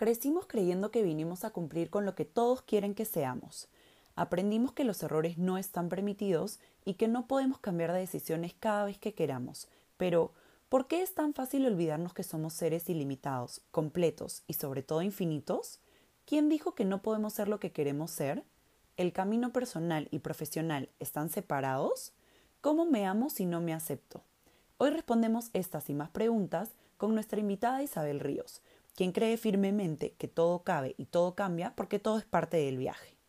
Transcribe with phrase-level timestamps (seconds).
[0.00, 3.68] Crecimos creyendo que vinimos a cumplir con lo que todos quieren que seamos.
[4.16, 8.86] Aprendimos que los errores no están permitidos y que no podemos cambiar de decisiones cada
[8.86, 9.68] vez que queramos.
[9.98, 10.32] Pero,
[10.70, 15.80] ¿por qué es tan fácil olvidarnos que somos seres ilimitados, completos y sobre todo infinitos?
[16.24, 18.42] ¿Quién dijo que no podemos ser lo que queremos ser?
[18.96, 22.14] ¿El camino personal y profesional están separados?
[22.62, 24.22] ¿Cómo me amo si no me acepto?
[24.78, 28.62] Hoy respondemos estas y más preguntas con nuestra invitada Isabel Ríos,
[28.94, 33.20] quien cree firmemente que todo cabe y todo cambia porque todo es parte del viaje.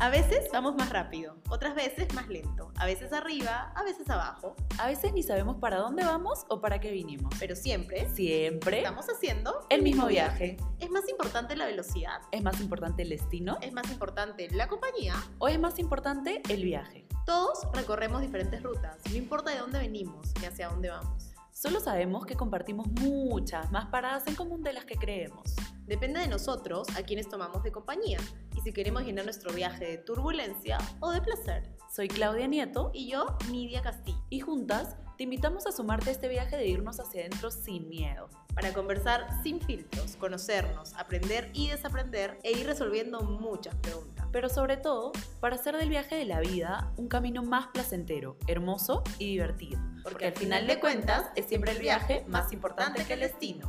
[0.00, 4.54] A veces vamos más rápido, otras veces más lento, a veces arriba, a veces abajo.
[4.78, 7.34] A veces ni sabemos para dónde vamos o para qué vinimos.
[7.40, 10.56] Pero siempre, Siempre estamos haciendo el mismo viaje.
[10.78, 12.20] ¿Es más importante la velocidad?
[12.30, 13.58] ¿Es más importante el destino?
[13.60, 15.14] ¿Es más importante la compañía?
[15.38, 17.07] ¿O es más importante el viaje?
[17.28, 21.34] Todos recorremos diferentes rutas, no importa de dónde venimos ni hacia dónde vamos.
[21.52, 25.54] Solo sabemos que compartimos muchas más paradas en común de las que creemos.
[25.84, 28.16] Depende de nosotros a quienes tomamos de compañía
[28.56, 31.68] y si queremos llenar nuestro viaje de turbulencia o de placer.
[31.94, 36.28] Soy Claudia Nieto Y yo, Nidia Castillo, y juntas te invitamos a sumarte a este
[36.28, 38.30] viaje de irnos hacia adentro sin miedo.
[38.54, 44.17] para conversar sin filtros, conocernos, aprender y desaprender e ir resolviendo muchas preguntas.
[44.38, 49.02] Pero sobre todo, para hacer del viaje de la vida un camino más placentero, hermoso
[49.18, 49.80] y divertido.
[50.04, 53.66] Porque al final de cuentas es siempre el viaje más importante que el destino.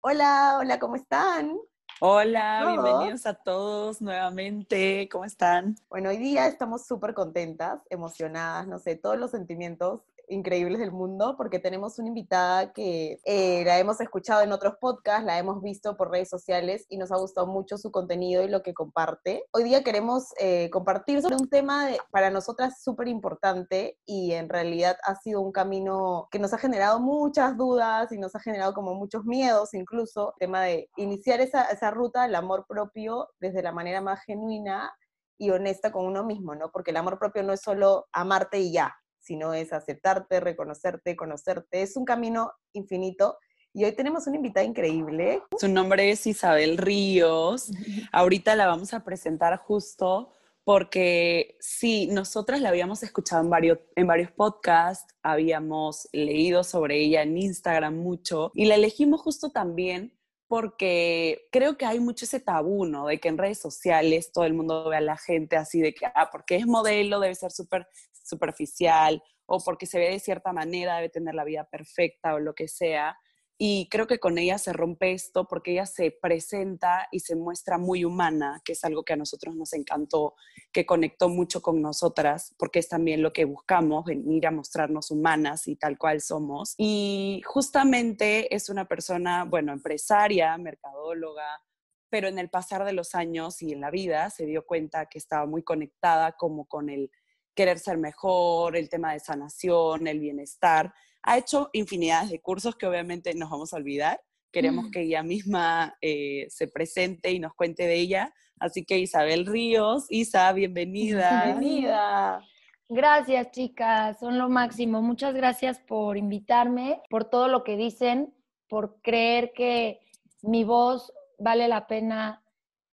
[0.00, 1.58] Hola, hola, ¿cómo están?
[2.00, 2.72] Hola, Todos.
[2.72, 5.06] bienvenidos a todos nuevamente.
[5.12, 5.76] ¿Cómo están?
[5.90, 11.34] Bueno, hoy día estamos súper contentas, emocionadas, no sé, todos los sentimientos increíbles del mundo
[11.36, 15.96] porque tenemos una invitada que eh, la hemos escuchado en otros podcasts, la hemos visto
[15.96, 19.44] por redes sociales y nos ha gustado mucho su contenido y lo que comparte.
[19.52, 24.48] Hoy día queremos eh, compartir sobre un tema de, para nosotras súper importante y en
[24.48, 28.74] realidad ha sido un camino que nos ha generado muchas dudas y nos ha generado
[28.74, 33.62] como muchos miedos incluso, el tema de iniciar esa, esa ruta al amor propio desde
[33.62, 34.92] la manera más genuina
[35.38, 36.70] y honesta con uno mismo, ¿no?
[36.70, 41.82] Porque el amor propio no es solo amarte y ya, sino es aceptarte, reconocerte, conocerte.
[41.82, 43.38] Es un camino infinito.
[43.72, 45.42] Y hoy tenemos una invitada increíble.
[45.58, 47.72] Su nombre es Isabel Ríos.
[48.12, 50.30] Ahorita la vamos a presentar justo
[50.62, 57.22] porque sí, nosotras la habíamos escuchado en varios, en varios podcasts, habíamos leído sobre ella
[57.22, 60.14] en Instagram mucho y la elegimos justo también
[60.46, 63.06] porque creo que hay mucho ese tabú, ¿no?
[63.06, 66.06] De que en redes sociales todo el mundo ve a la gente así de que,
[66.06, 67.88] ah, porque es modelo, debe ser súper
[68.24, 72.54] superficial, o porque se ve de cierta manera, debe tener la vida perfecta o lo
[72.54, 73.16] que sea.
[73.56, 77.78] Y creo que con ella se rompe esto porque ella se presenta y se muestra
[77.78, 80.34] muy humana, que es algo que a nosotros nos encantó,
[80.72, 85.68] que conectó mucho con nosotras, porque es también lo que buscamos, venir a mostrarnos humanas
[85.68, 86.74] y tal cual somos.
[86.78, 91.62] Y justamente es una persona, bueno, empresaria, mercadóloga,
[92.10, 95.18] pero en el pasar de los años y en la vida se dio cuenta que
[95.18, 97.08] estaba muy conectada como con el
[97.54, 100.92] querer ser mejor, el tema de sanación, el bienestar.
[101.22, 104.20] Ha hecho infinidades de cursos que obviamente nos vamos a olvidar.
[104.52, 104.90] Queremos Mm.
[104.90, 108.32] que ella misma eh, se presente y nos cuente de ella.
[108.60, 111.44] Así que Isabel Ríos, Isa, bienvenida.
[111.46, 112.40] Bienvenida.
[112.88, 115.00] Gracias, chicas, son lo máximo.
[115.02, 118.34] Muchas gracias por invitarme, por todo lo que dicen,
[118.68, 120.00] por creer que
[120.42, 122.42] mi voz vale la pena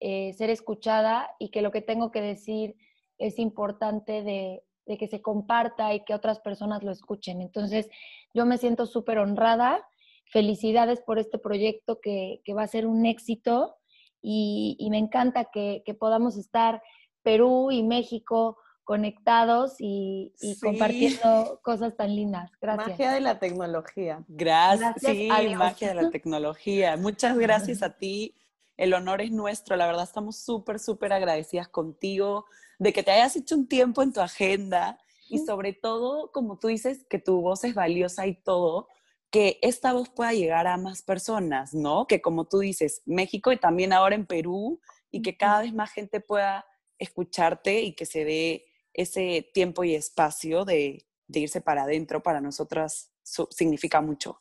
[0.00, 2.76] eh, ser escuchada y que lo que tengo que decir
[3.18, 7.40] es importante de, de que se comparta y que otras personas lo escuchen.
[7.42, 7.88] Entonces,
[8.34, 9.84] yo me siento súper honrada.
[10.32, 13.76] Felicidades por este proyecto que, que va a ser un éxito
[14.22, 16.82] y, y me encanta que, que podamos estar
[17.22, 20.60] Perú y México conectados y, y Sí.
[20.60, 22.50] compartiendo cosas tan lindas.
[22.60, 22.88] Gracias.
[22.88, 24.24] Magia de la tecnología.
[24.28, 26.96] Gracias, Gracias sí, magia de la tecnología.
[26.96, 28.34] Muchas gracias a ti.
[28.78, 29.76] El honor es nuestro.
[29.76, 32.46] La verdad, estamos súper, súper agradecidas contigo
[32.78, 36.68] de que te hayas hecho un tiempo en tu agenda y sobre todo, como tú
[36.68, 38.88] dices, que tu voz es valiosa y todo,
[39.30, 42.06] que esta voz pueda llegar a más personas, ¿no?
[42.06, 45.90] Que como tú dices, México y también ahora en Perú y que cada vez más
[45.90, 46.64] gente pueda
[46.98, 48.64] escucharte y que se dé
[48.94, 53.12] ese tiempo y espacio de, de irse para adentro para nosotras
[53.50, 54.40] significa mucho.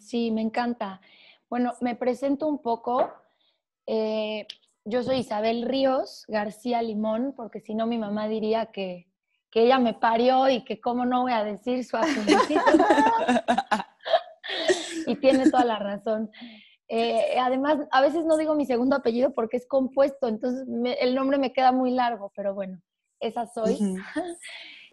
[0.00, 1.00] Sí, me encanta.
[1.48, 3.12] Bueno, me presento un poco.
[3.86, 4.46] Eh,
[4.84, 9.08] yo soy Isabel Ríos García Limón, porque si no mi mamá diría que,
[9.50, 12.62] que ella me parió y que cómo no voy a decir su apellido.
[15.06, 16.30] y tiene toda la razón.
[16.88, 21.16] Eh, además, a veces no digo mi segundo apellido porque es compuesto, entonces me- el
[21.16, 22.80] nombre me queda muy largo, pero bueno,
[23.20, 23.78] esa soy.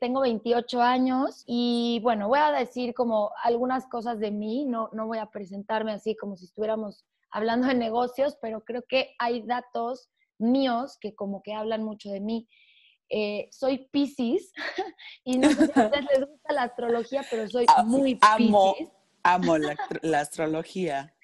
[0.03, 5.07] Tengo 28 años y bueno, voy a decir como algunas cosas de mí, no, no
[5.07, 10.09] voy a presentarme así como si estuviéramos hablando de negocios, pero creo que hay datos
[10.37, 12.49] míos que como que hablan mucho de mí.
[13.07, 14.51] Eh, soy Pisces
[15.23, 18.89] y no sé si a ustedes les gusta la astrología, pero soy ah, muy Pisces.
[19.23, 21.15] Amo la, astrología.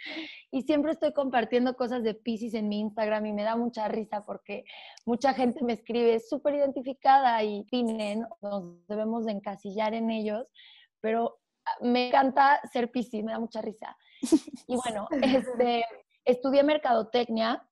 [0.52, 4.26] Y siempre estoy compartiendo cosas de Pisces en mi Instagram y me da mucha risa
[4.26, 4.66] porque
[5.06, 10.48] mucha gente me escribe súper identificada y tienen, nos debemos de encasillar en ellos,
[11.02, 11.40] pero
[11.82, 13.96] me encanta ser Pisces, me da mucha risa.
[14.68, 15.86] Y bueno, este,
[16.26, 17.64] estudié mercadotecnia.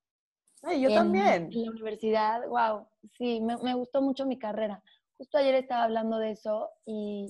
[0.79, 1.49] yo también.
[1.51, 2.87] En la universidad, wow,
[3.17, 4.81] sí, me, me gustó mucho mi carrera.
[5.17, 7.27] Justo ayer estaba hablando de eso y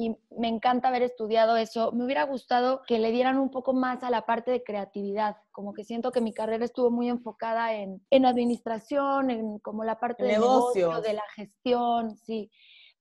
[0.00, 1.92] y me encanta haber estudiado eso.
[1.92, 5.74] Me hubiera gustado que le dieran un poco más a la parte de creatividad, como
[5.74, 10.24] que siento que mi carrera estuvo muy enfocada en, en administración, en como la parte
[10.24, 12.50] de negocio, de la gestión, sí.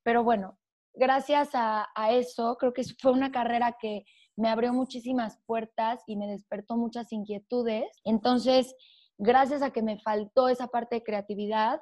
[0.03, 0.57] Pero bueno,
[0.93, 4.03] gracias a, a eso, creo que fue una carrera que
[4.35, 7.87] me abrió muchísimas puertas y me despertó muchas inquietudes.
[8.03, 8.75] Entonces,
[9.17, 11.79] gracias a que me faltó esa parte de creatividad,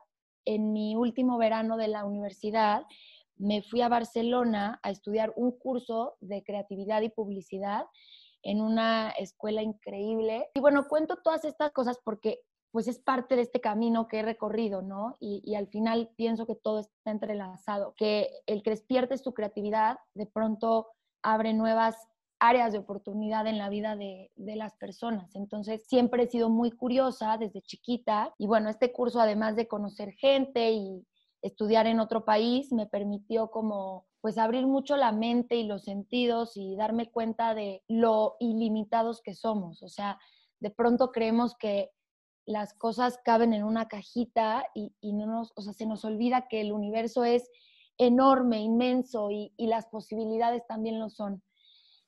[0.47, 2.83] en mi último verano de la universidad,
[3.39, 7.86] me fui a Barcelona a estudiar un curso de creatividad y publicidad
[8.44, 10.48] en una escuela increíble.
[10.54, 12.39] Y bueno, cuento todas estas cosas porque
[12.72, 15.18] pues es parte de este camino que he recorrido, ¿no?
[15.19, 20.28] Y, al final pienso que todo está entrelazado, que el que despiertes tu creatividad de
[20.28, 20.88] pronto
[21.24, 21.95] abre nuevas
[22.39, 25.36] áreas de oportunidad en la vida de, de, las personas.
[25.36, 30.12] Entonces, siempre he sido muy curiosa desde chiquita y bueno, este curso, además de conocer
[30.12, 31.04] gente y,
[31.42, 36.57] estudiar en otro país me permitió como pues abrir mucho la mente y los sentidos
[36.57, 39.84] y darme cuenta de lo ilimitados que somos.
[39.84, 40.19] O sea,
[40.60, 41.92] de pronto creemos que
[42.45, 46.62] las cosas caben en una cajita y, no nos, o sea, se nos olvida que
[46.62, 47.50] el universo es
[47.98, 51.44] enorme, inmenso y, y las posibilidades también lo son.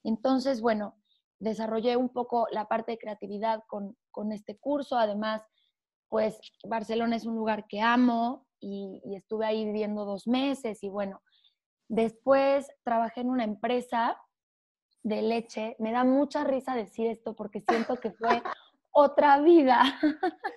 [0.04, 0.96] Entonces, bueno,
[1.40, 4.98] desarrollé un poco la parte de creatividad con, con este curso.
[4.98, 5.44] Además,
[6.08, 11.22] pues Barcelona es un lugar que amo, y, estuve ahí viviendo dos meses y bueno,
[11.88, 14.18] después trabajé en una empresa
[15.04, 15.76] de leche.
[15.80, 18.42] Me da mucha risa decir esto porque siento que fue
[18.92, 19.82] otra vida.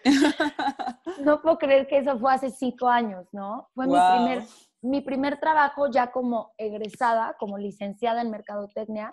[1.25, 3.69] no puedo creer que eso fue hace cinco años, ¿no?
[3.75, 4.43] Fue mi, primer,
[4.83, 9.11] mi primer trabajo ya como egresada, como licenciada en mercadotecnia.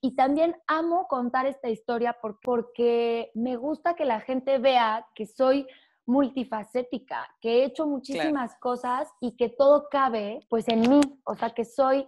[0.00, 5.66] Y también amo contar esta historia porque me gusta que la gente vea que soy
[6.06, 11.50] multifacética, que he hecho muchísimas cosas y que todo cabe pues en mí, o sea
[11.50, 12.06] que soy,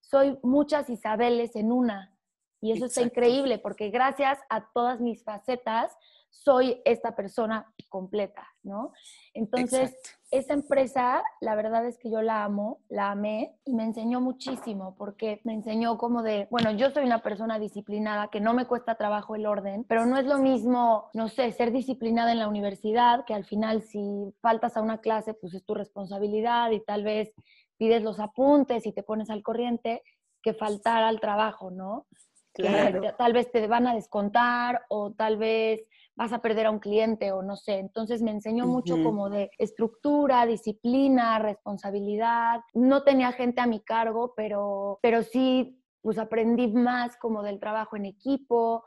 [0.00, 2.14] soy muchas Isabeles en una.
[2.60, 5.96] Y eso está increíble porque gracias a todas mis facetas
[6.30, 8.92] soy esta persona completa, ¿no?
[9.34, 9.96] Entonces,
[10.30, 14.94] esa empresa, la verdad es que yo la amo, la amé y me enseñó muchísimo
[14.96, 18.96] porque me enseñó como de, bueno, yo soy una persona disciplinada, que no me cuesta
[18.96, 23.24] trabajo el orden, pero no es lo mismo, no sé, ser disciplinada en la universidad,
[23.24, 27.32] que al final si faltas a una clase, pues es tu responsabilidad y tal vez
[27.78, 30.02] pides los apuntes y te pones al corriente,
[30.42, 32.06] que faltar al trabajo, ¿no?
[32.52, 33.00] Claro.
[33.00, 35.86] Que tal vez te van a descontar o tal vez
[36.18, 37.78] vas a perder a un cliente o no sé.
[37.78, 42.60] Entonces me enseñó mucho como de estructura, disciplina, responsabilidad.
[42.74, 47.96] No tenía gente a mi cargo, pero, pero sí, pues aprendí más como del trabajo
[47.96, 48.84] en equipo.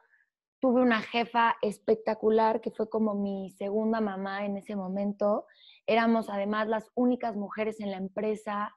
[0.60, 5.46] Tuve una jefa espectacular que fue como mi segunda mamá en ese momento.
[5.88, 8.76] Éramos además las únicas mujeres en la empresa.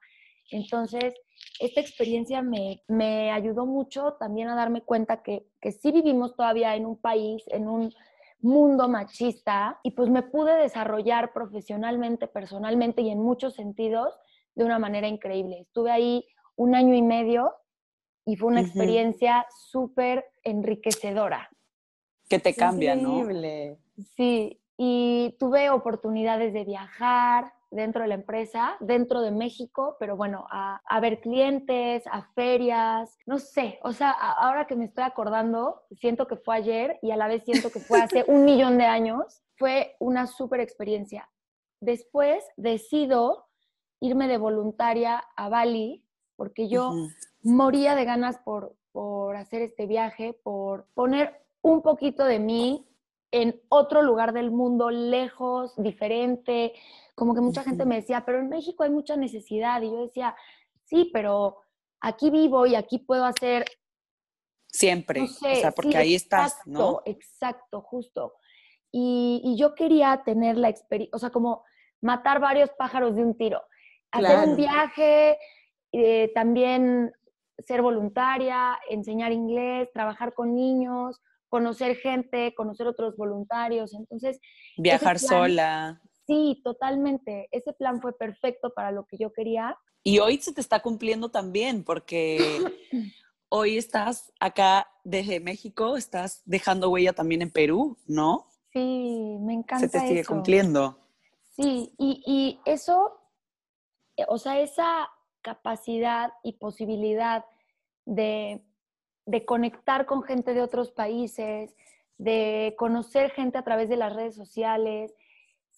[0.49, 1.13] Entonces,
[1.59, 6.73] esta experiencia me, me ayudó mucho también a darme cuenta que, que sí vivimos todavía
[6.77, 7.93] en un país, en un
[8.45, 14.13] mundo machista y pues me pude desarrollar profesionalmente, personalmente y en muchos sentidos
[14.53, 15.59] de una manera increíble.
[15.61, 16.25] Estuve ahí
[16.55, 17.53] un año y medio
[18.25, 21.49] y fue una experiencia súper enriquecedora.
[22.29, 23.27] Que te cambia, ¿no?
[24.15, 30.47] Sí, y tuve oportunidades de viajar, dentro de la empresa, dentro de México, pero bueno,
[30.49, 36.27] a, ver clientes, a ferias, no sé, o sea, ahora que me estoy acordando, siento
[36.27, 39.43] que fue ayer y a la vez siento que fue hace un millón de años,
[39.57, 41.29] fue una súper experiencia.
[41.79, 43.47] Después decido
[43.99, 46.05] irme de voluntaria a Bali,
[46.35, 46.91] porque yo
[47.43, 52.87] moría de ganas por, por hacer este viaje, por poner un poquito de mí
[53.31, 56.73] en otro lugar del mundo, lejos, diferente,
[57.15, 59.81] como que mucha gente me decía, pero en México hay mucha necesidad.
[59.81, 60.35] Y yo decía,
[60.83, 61.57] sí, pero
[62.01, 63.65] aquí vivo y aquí puedo hacer...
[64.67, 67.01] Siempre, o sea, porque ahí estás, ¿no?
[67.05, 68.33] Exacto, justo.
[68.91, 71.63] Y, y yo quería tener la experiencia, o sea, como
[72.01, 73.61] matar varios pájaros de un tiro.
[74.11, 75.37] Hacer un viaje,
[75.91, 77.13] eh, también
[77.57, 83.93] ser voluntaria, enseñar inglés, trabajar con niños, conocer gente, conocer otros voluntarios.
[83.93, 84.39] Entonces,
[84.77, 86.01] viajar sola.
[86.25, 87.47] Sí, totalmente.
[87.51, 89.77] Ese plan fue perfecto para lo que yo quería.
[90.03, 92.37] Y hoy se te está cumpliendo también, porque
[93.49, 98.47] hoy estás acá desde México, estás dejando huella también en Perú, ¿no?
[98.73, 99.87] Sí, me encanta.
[99.87, 100.99] Se te sigue cumpliendo.
[101.55, 103.19] Sí, y, y eso,
[104.27, 105.09] o sea, esa
[105.41, 107.45] capacidad y posibilidad
[108.05, 108.61] de,
[109.25, 111.75] de conectar con gente de otros países,
[112.17, 115.13] de conocer gente a través de las redes sociales,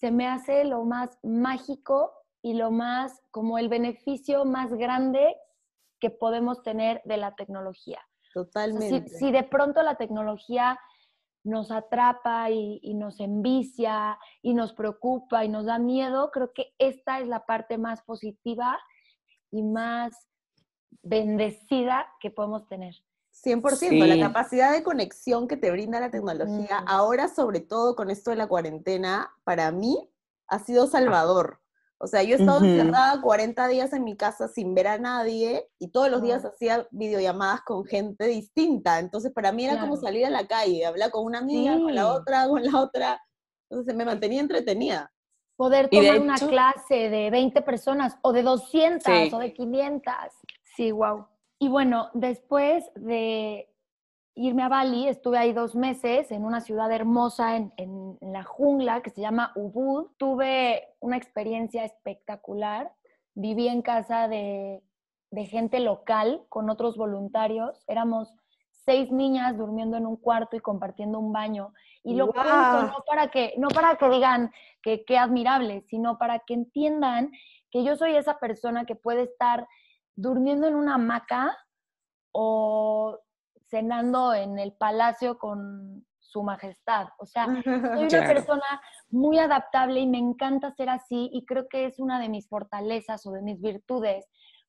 [0.00, 2.12] se me hace lo más mágico
[2.42, 5.36] y lo más, como el beneficio más grande
[6.00, 8.00] que podemos tener de la tecnología.
[8.32, 9.08] Totalmente.
[9.08, 10.78] si, de pronto la tecnología
[11.42, 16.74] nos atrapa y, y, nos envicia y nos preocupa y nos da miedo, creo que
[16.78, 18.78] esta es la parte más positiva
[19.50, 20.28] y más
[21.02, 22.94] bendecida que podemos tener.
[23.44, 28.30] 100%, la capacidad de conexión que te brinda la tecnología, ahora sobre todo con esto
[28.30, 30.10] de la cuarentena, para mí
[30.48, 31.60] ha sido salvador.
[32.00, 35.68] O sea, yo he estado encerrada 40 días en mi casa sin ver a nadie
[35.80, 39.00] y todos los días hacía videollamadas con gente distinta.
[39.00, 42.12] Entonces, para mí era como salir a la calle, hablar con una amiga, con la
[42.12, 43.20] otra, con la otra.
[43.68, 45.12] Entonces, me mantenía entretenida.
[45.56, 50.14] Poder tomar una clase de 20 personas o de 200 o de 500.
[50.76, 51.26] Sí, wow.
[51.58, 53.68] Y bueno, después de
[54.34, 59.10] irme a Bali, estuve ahí dos meses en una ciudad hermosa en, la jungla que
[59.10, 60.06] se llama Ubud.
[60.16, 62.92] Tuve una experiencia espectacular.
[63.34, 64.82] Viví en casa de,
[65.46, 67.84] gente local con otros voluntarios.
[67.88, 68.32] Éramos
[68.70, 71.74] seis niñas durmiendo en un cuarto y compartiendo un baño.
[72.04, 76.38] Y lo cuento no para que, no para que digan que qué admirable, sino para
[76.38, 77.32] que entiendan
[77.70, 79.66] que yo soy esa persona que puede estar
[80.18, 81.56] durmiendo en una hamaca
[82.32, 83.18] o
[83.70, 87.08] cenando en el palacio con su majestad.
[87.18, 91.86] O sea, soy una persona muy adaptable y me encanta ser así y creo que
[91.86, 94.28] es una de mis fortalezas o de mis virtudes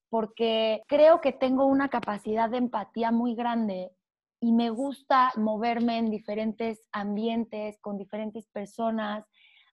[0.09, 3.91] porque creo que tengo una capacidad de empatía muy grande
[4.39, 9.25] y me gusta moverme en diferentes ambientes, con diferentes personas.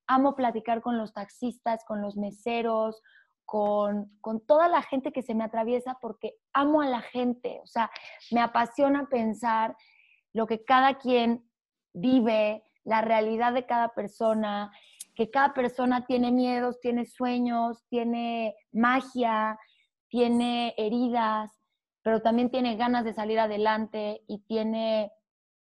[0.07, 3.03] Amo platicar con los taxistas, con los meseros,
[3.47, 4.11] con,
[4.47, 7.91] toda la gente que se me atraviesa porque amo a la gente, o sea,
[8.33, 9.77] me apasiona pensar
[10.33, 11.49] lo que cada quien
[11.95, 14.73] vive, la realidad de cada persona,
[15.15, 19.59] que cada persona tiene miedos, tiene sueños, tiene magia,
[20.09, 21.63] tiene heridas,
[22.03, 25.13] pero también tiene ganas de salir adelante y tiene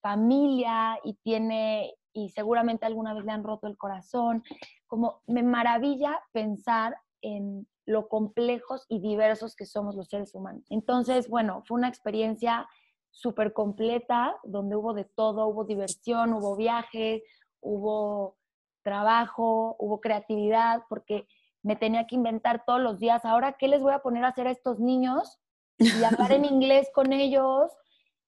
[0.02, 4.44] familia y tiene, y seguramente alguna vez le han roto el corazón.
[4.88, 10.65] Como me maravilla pensar en lo complejos y diversos que somos los seres humanos.
[10.69, 12.67] Entonces, bueno, fue una experiencia
[13.12, 17.24] súper completa, donde hubo de todo, hubo diversión, hubo viajes,
[17.62, 18.38] hubo
[18.84, 21.27] trabajo, hubo creatividad, porque
[21.63, 24.48] me tenía que inventar todos los días, ahora, ¿qué les voy a poner a hacer
[24.48, 25.39] a estos niños?
[25.77, 27.72] Y hablar en inglés con ellos.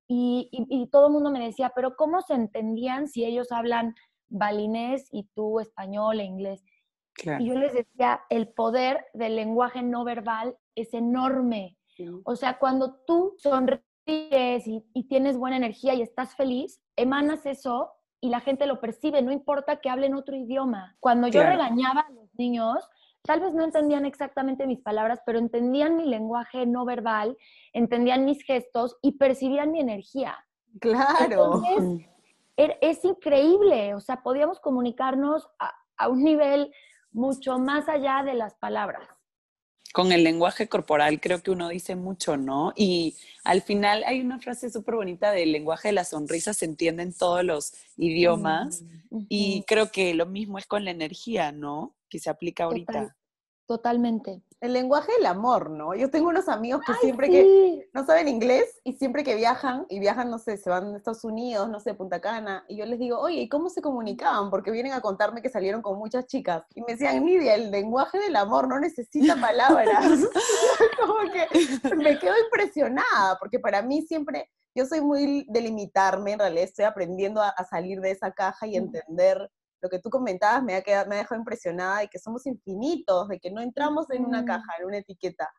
[0.08, 3.96] Y, y todo el mundo me decía, pero ¿cómo se entendían si ellos hablan
[4.28, 6.64] balinés y tú español e inglés?
[7.40, 11.78] Y yo les decía, el poder del lenguaje no verbal es enorme.
[12.24, 13.84] O sea, cuando tú sonríes
[14.66, 19.22] y, y, tienes buena energía y estás feliz, emanas eso y la gente lo percibe,
[19.22, 20.96] no importa que hablen otro idioma.
[21.00, 22.78] Cuando yo regañaba a los niños,
[23.24, 27.38] tal vez no entendían exactamente mis palabras, pero entendían mi lenguaje no verbal,
[27.74, 30.38] entendían mis gestos y percibían mi energía.
[30.80, 31.62] Claro.
[31.66, 32.08] Entonces,
[32.58, 36.74] er, es increíble, o sea, podíamos comunicarnos a, a un nivel
[37.12, 39.08] mucho más allá de las palabras.
[39.92, 42.74] Con el lenguaje corporal creo que uno dice mucho, ¿no?
[42.76, 47.02] Y al final hay una frase súper bonita del lenguaje de la sonrisa, se entiende
[47.02, 51.96] en todos los idiomas mm, y creo que lo mismo es con la energía, ¿no?
[52.08, 53.16] Que se aplica ahorita.
[53.70, 55.96] Totalmente el lenguaje del amor, ¿no?
[55.96, 60.00] Yo tengo unos amigos que siempre que no saben inglés y siempre que viajan, y
[60.00, 63.00] viajan, no sé, se van a Estados Unidos, no sé, Punta Cana, y yo les
[63.00, 64.50] digo, oye, ¿y cómo se comunicaban?
[64.50, 66.64] Porque vienen a contarme que salieron con muchas chicas.
[66.76, 70.04] Y me decían, Nidia, el lenguaje del amor no necesita palabras.
[71.00, 76.40] Como que me quedo impresionada, porque para mí siempre, yo soy muy de limitarme, en
[76.40, 79.50] realidad estoy aprendiendo a, a salir de esa caja y entender
[79.82, 83.28] lo que tú comentabas me ha, quedado, me ha dejado impresionada de que somos infinitos,
[83.28, 85.50] de que no entramos en una caja, en una etiqueta.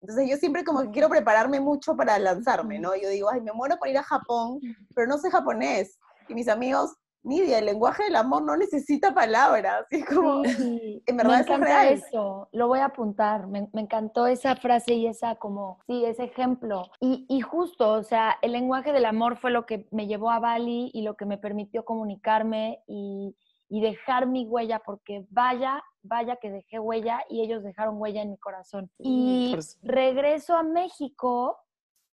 [0.00, 2.94] Entonces yo siempre como que quiero prepararme mucho para lanzarme, ¿no?
[2.94, 4.60] Yo digo, ay, me muero por ir a Japón,
[4.94, 5.98] pero no sé japonés.
[6.28, 9.86] Y mis amigos Nidia, el lenguaje del amor no necesita palabras.
[9.90, 13.46] Es como, en verdad me encanta eso, lo voy a apuntar.
[13.46, 16.90] Me, encantó esa frase y esa como, sí, ese ejemplo.
[17.00, 20.38] Y, y, justo, o sea, el lenguaje del amor fue lo que me llevó a
[20.38, 23.34] Bali y lo que me permitió comunicarme y,
[23.68, 28.30] y dejar mi huella, porque vaya, vaya que dejé huella y ellos dejaron huella en
[28.30, 28.90] mi corazón.
[28.98, 31.58] Y regreso a México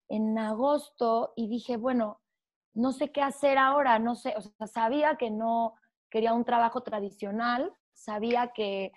[0.08, 2.20] en agosto y dije, bueno,
[2.74, 5.74] no sé qué hacer ahora, no sé, o sea, sabía que no
[6.08, 8.92] quería un trabajo tradicional, sabía que,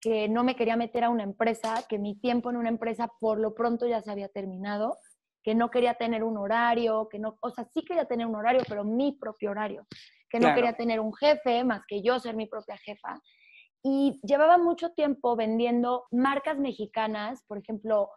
[0.00, 3.38] que no me quería meter a una empresa, que mi tiempo en una empresa por
[3.38, 4.98] lo pronto ya se había terminado,
[5.42, 8.62] que no quería tener un horario, que no, o sea, sí quería tener un horario,
[8.68, 9.86] pero mi propio horario,
[10.30, 13.20] que no quería tener un jefe más que yo ser mi propia jefa.
[13.82, 18.10] Y llevaba mucho tiempo vendiendo marcas mexicanas, por ejemplo,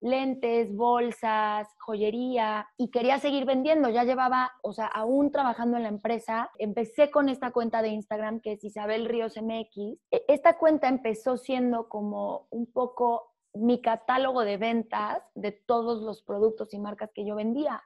[0.00, 3.88] lentes, bolsas, joyería y quería seguir vendiendo.
[3.88, 6.50] Ya llevaba, o sea, aún trabajando en la empresa.
[6.58, 9.76] Empecé con esta cuenta de Instagram que es Isabel Ríos MX.
[10.10, 16.22] E, esta cuenta empezó siendo como un poco mi catálogo de ventas de todos los
[16.22, 17.82] productos y marcas que yo vendía.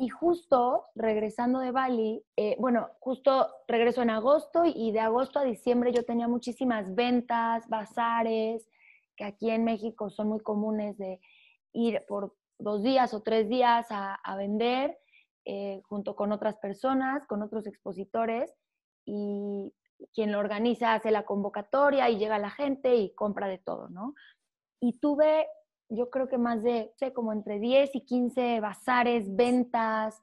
[0.00, 5.44] Y justo regresando de Bali, eh, bueno, justo regreso en agosto y de agosto a
[5.44, 8.66] diciembre yo tenía muchísimas ventas, bazares,
[9.14, 11.20] que aquí en México son muy comunes de
[11.74, 14.96] ir por dos días o tres días a, vender
[15.44, 18.54] eh, junto con otras personas, con otros expositores
[19.04, 19.70] y
[20.14, 24.14] quien lo organiza hace la convocatoria y llega la gente y compra de todo, ¿no?
[24.80, 25.46] Y tuve,
[25.90, 30.20] yo creo que más de, sé, como entre 10 y 15 bazares, ventas,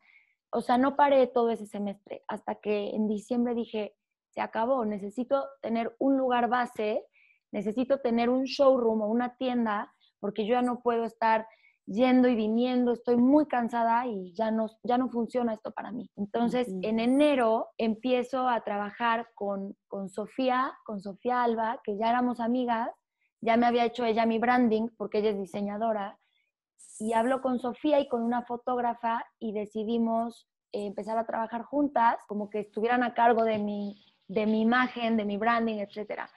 [0.49, 3.95] o sea, no paré todo ese semestre hasta que en diciembre dije,
[4.29, 7.05] se acabó, necesito tener un lugar base
[7.51, 11.47] necesito tener un showroom o una tienda porque yo ya no puedo estar
[11.85, 16.09] yendo y viniendo, estoy muy cansada y ya no, ya no funciona esto para mí.
[16.17, 22.41] Entonces, en enero empiezo a trabajar con, con Sofía, con Sofía Alba, que ya éramos
[22.41, 22.89] amigas,
[23.41, 26.19] ya me había hecho ella mi branding porque ella es diseñadora,
[26.99, 32.17] y hablo con Sofía y con una fotógrafa y decidimos eh, empezar a trabajar juntas,
[32.27, 36.29] como que estuvieran a cargo de mi, de mi imagen, de mi branding, etcétera.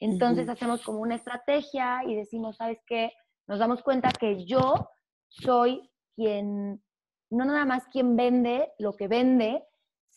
[0.00, 3.12] Entonces hacemos como una estrategia y decimos, ¿sabes qué?
[3.46, 4.88] Nos damos cuenta que yo
[5.28, 6.82] soy quien,
[7.30, 9.64] no nada más quien vende lo que vende,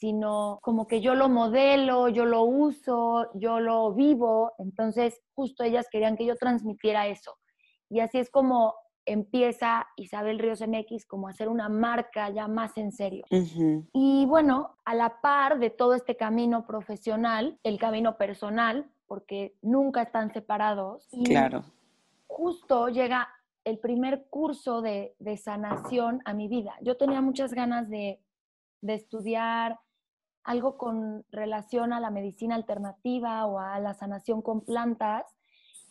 [0.06, 4.54] sino como que yo lo modelo, yo lo uso, yo lo vivo.
[4.60, 7.40] Entonces justo ellas querían que yo transmitiera eso.
[7.90, 8.76] Y así es como
[9.08, 13.26] empieza Isabel Ríos MX como a hacer una marca ya más en serio.
[13.94, 20.04] Y bueno, a la par de todo este camino profesional, el camino personal, porque nunca
[20.04, 21.08] están separados.
[21.14, 21.64] Y claro.
[22.28, 23.28] Justo llega
[23.64, 26.76] el primer curso de, sanación a mi vida.
[26.84, 28.22] Yo tenía muchas ganas de,
[28.82, 29.80] de estudiar
[30.46, 35.26] algo con relación a la medicina alternativa o a la sanación con plantas.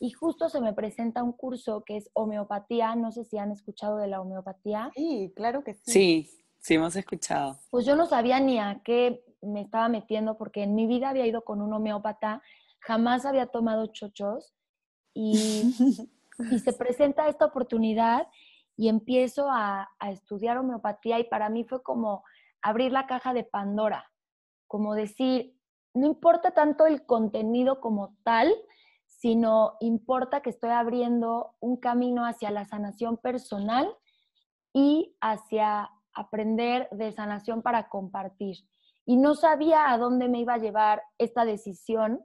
[0.01, 2.95] Y justo se me presenta un curso que es homeopatía.
[2.95, 4.90] No sé si han escuchado de la homeopatía.
[4.95, 5.83] Sí, claro que sí.
[5.85, 7.59] Sí, sí hemos escuchado.
[7.71, 11.27] Pues yo no sabía ni a qué me estaba metiendo porque en mi vida había
[11.27, 12.43] ido con un homeópata
[12.85, 14.55] jamás había tomado chochos
[15.14, 15.73] y,
[16.64, 18.27] se presenta esta oportunidad
[18.77, 22.25] y empiezo a, estudiar homeopatía y para mí fue como
[22.61, 24.11] abrir la caja de Pandora,
[24.74, 25.56] como decir,
[25.94, 28.52] no importa tanto el contenido como tal,
[29.06, 33.88] sino importa que estoy abriendo un camino hacia la sanación personal
[34.72, 38.56] y hacia aprender de sanación para compartir.
[39.06, 42.24] Y no sabía a dónde me iba a llevar esta decisión,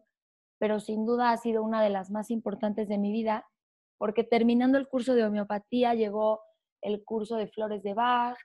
[0.57, 3.45] pero sin duda ha sido una de las más importantes de mi vida,
[3.99, 6.41] porque terminando el curso de homeopatía llegó
[6.81, 8.39] el curso de flores de Bach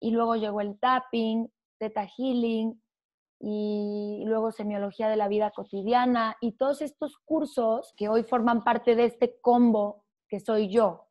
[0.00, 2.81] y luego llegó el tapping, Theta Healing
[3.44, 8.94] y luego semiología de la vida cotidiana y todos estos cursos que hoy forman parte
[8.94, 11.08] de este combo que soy yo.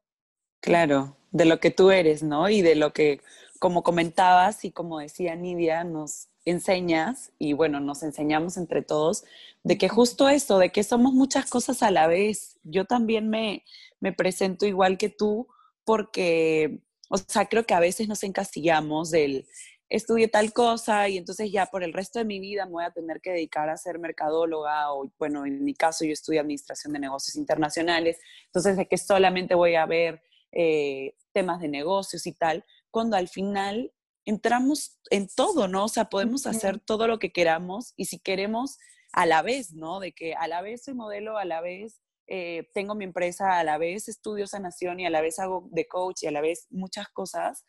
[0.61, 2.47] Claro, de lo que tú eres, ¿no?
[2.47, 3.19] Y de lo que,
[3.59, 9.25] como comentabas y como decía Nidia, nos enseñas y bueno, nos enseñamos entre todos
[9.63, 12.57] de que justo eso, de que somos muchas cosas a la vez.
[12.63, 13.65] Yo también me,
[13.99, 15.47] me presento igual que tú
[15.83, 19.45] porque, o sea, creo que a veces nos encasillamos del
[19.91, 22.91] estudié tal cosa y entonces ya por el resto de mi vida me voy a
[22.91, 26.99] tener que dedicar a ser mercadóloga o, bueno, en mi caso yo estudio administración de
[26.99, 30.23] negocios internacionales, entonces de que solamente voy a ver
[30.53, 33.91] eh, temas de negocios y tal, cuando al final
[34.23, 35.85] entramos en todo, ¿no?
[35.85, 38.77] O sea, podemos hacer todo lo que queramos y si queremos
[39.11, 39.99] a la vez, ¿no?
[39.99, 43.63] De que a la vez soy modelo, a la vez eh, tengo mi empresa, a
[43.65, 46.67] la vez estudio sanación y a la vez hago de coach y a la vez
[46.69, 47.65] muchas cosas,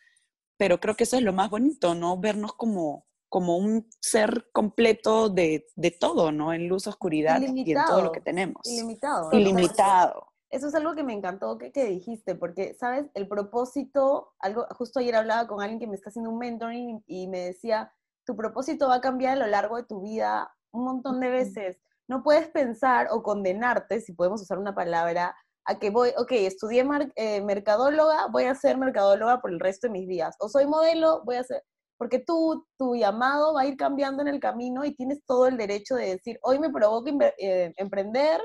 [0.63, 2.17] pero creo que eso es lo más bonito, ¿no?
[2.19, 6.53] Vernos como, como un ser completo de, de todo, ¿no?
[6.53, 8.63] En luz, oscuridad y en todo lo que tenemos.
[8.65, 9.29] Ilimitado.
[9.33, 10.29] Ilimitado.
[10.51, 13.07] Eso es algo que me encantó que, que, dijiste, porque, ¿sabes?
[13.15, 17.27] El propósito, algo, justo ayer hablaba con alguien que me está haciendo un mentoring y
[17.27, 17.93] me decía,
[18.25, 21.81] tu propósito va a cambiar a lo largo de tu vida un montón de veces.
[22.07, 26.85] No puedes pensar o condenarte, si podemos usar una palabra, a que voy, ok, estudié
[27.17, 30.35] eh, mercadóloga, voy a ser mercadóloga por el resto de mis días.
[30.41, 31.63] O soy modelo, voy a ser,
[31.99, 35.57] porque tú, tu llamado va a ir cambiando en el camino y tienes todo el
[35.57, 38.41] derecho de decir, hoy me provoca eh, emprender,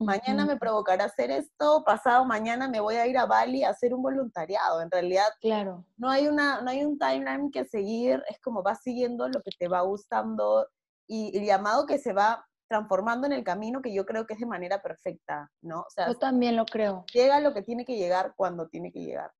[0.00, 3.94] mañana me provocará hacer esto, pasado mañana me voy a ir a Bali a hacer
[3.94, 4.82] un voluntariado.
[4.82, 5.84] En realidad, claro.
[5.96, 9.52] no hay una, no hay un timeline que seguir, es como vas siguiendo lo que
[9.56, 10.66] te va gustando
[11.06, 14.40] y el llamado que se va transformando en el camino que yo creo que es
[14.40, 15.80] de manera perfecta, ¿no?
[15.80, 17.04] O sea, yo también lo creo.
[17.12, 19.32] Llega lo que tiene que llegar cuando tiene que llegar.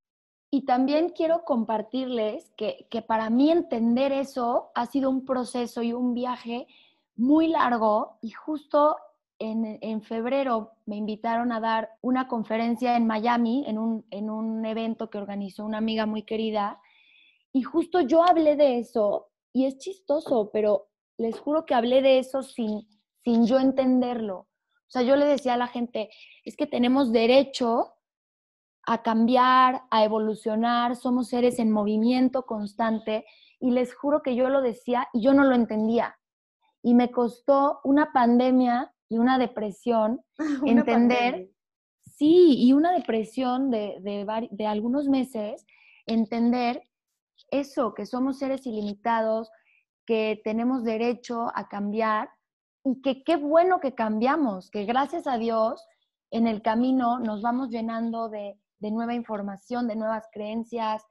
[0.50, 5.92] Y también quiero compartirles que, que para mí entender eso ha sido un proceso y
[5.92, 6.66] un viaje
[7.16, 8.96] muy largo y justo
[9.38, 15.10] en, febrero me invitaron a dar una conferencia en Miami, en un, en un evento
[15.10, 16.80] que organizó una amiga muy querida,
[17.52, 22.18] y justo yo hablé de eso, y es chistoso, pero les juro que hablé de
[22.18, 22.86] eso sin,
[23.26, 24.36] sin yo entenderlo.
[24.38, 26.10] O sea, yo le decía a la gente,
[26.44, 27.94] es que tenemos derecho
[28.86, 33.24] a cambiar, a evolucionar, somos seres en movimiento constante,
[33.58, 36.16] y les juro que yo lo decía y yo no lo entendía.
[36.82, 40.20] Y me costó una pandemia y una depresión,
[40.64, 41.50] entender,
[42.16, 45.66] sí, y una depresión de, de, de algunos meses,
[46.06, 46.80] entender
[47.50, 49.50] eso, que somos seres ilimitados,
[50.06, 52.28] que tenemos derecho a cambiar
[52.86, 55.84] y que qué bueno que cambiamos, que gracias a Dios
[56.30, 61.02] en el camino nos vamos llenando de, de, nueva información, de nuevas creencias,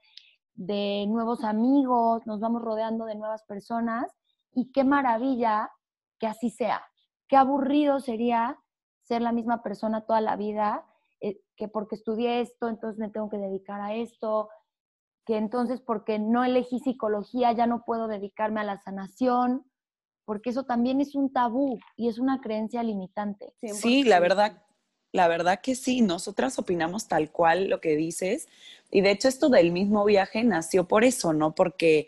[0.53, 4.09] de nuevos amigos, nos vamos rodeando de nuevas personas
[4.53, 5.69] y qué maravilla
[6.17, 6.81] que así sea,
[7.27, 8.57] qué aburrido sería
[9.01, 10.85] ser la misma persona toda la vida,
[11.19, 14.47] eh, que porque estudié esto, entonces me tengo que dedicar a esto,
[15.25, 19.65] que entonces porque no elegí psicología ya no puedo dedicarme a la sanación,
[20.25, 23.53] porque eso también es un tabú y es una creencia limitante.
[23.73, 24.63] Sí, la verdad,
[25.11, 28.47] la verdad que sí, nosotras opinamos tal cual lo que dices.
[28.91, 31.55] Y de hecho esto del mismo viaje nació por eso, ¿no?
[31.55, 32.07] Porque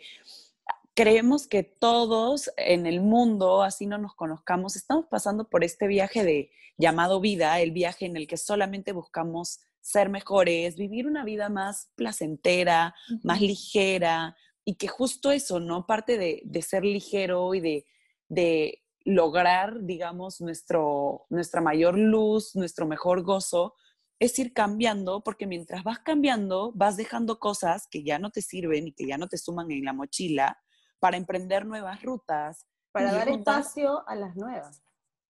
[0.94, 6.24] creemos que todos en el mundo, así no nos conozcamos, estamos pasando por este viaje
[6.24, 11.48] de llamado vida, el viaje en el que solamente buscamos ser mejores, vivir una vida
[11.48, 14.36] más placentera, más ligera,
[14.68, 15.86] y que justo eso, ¿no?
[15.86, 17.86] Parte de, ser ligero y de,
[18.28, 23.74] de, lograr, digamos, nuestro, nuestra mayor luz, nuestro mejor gozo,
[24.18, 28.88] es ir cambiando, porque mientras vas cambiando, vas dejando cosas que ya no te sirven
[28.88, 30.58] y que ya no te suman en la mochila,
[30.98, 32.66] para emprender nuevas rutas.
[32.92, 34.82] Para dar espacio a las nuevas.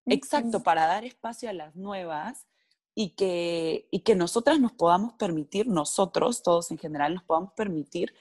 [0.07, 2.47] Exacto, para dar espacio a las nuevas
[2.95, 8.15] y que, y que nosotras nos podamos permitir, nosotros, todos en general, nos podamos permitir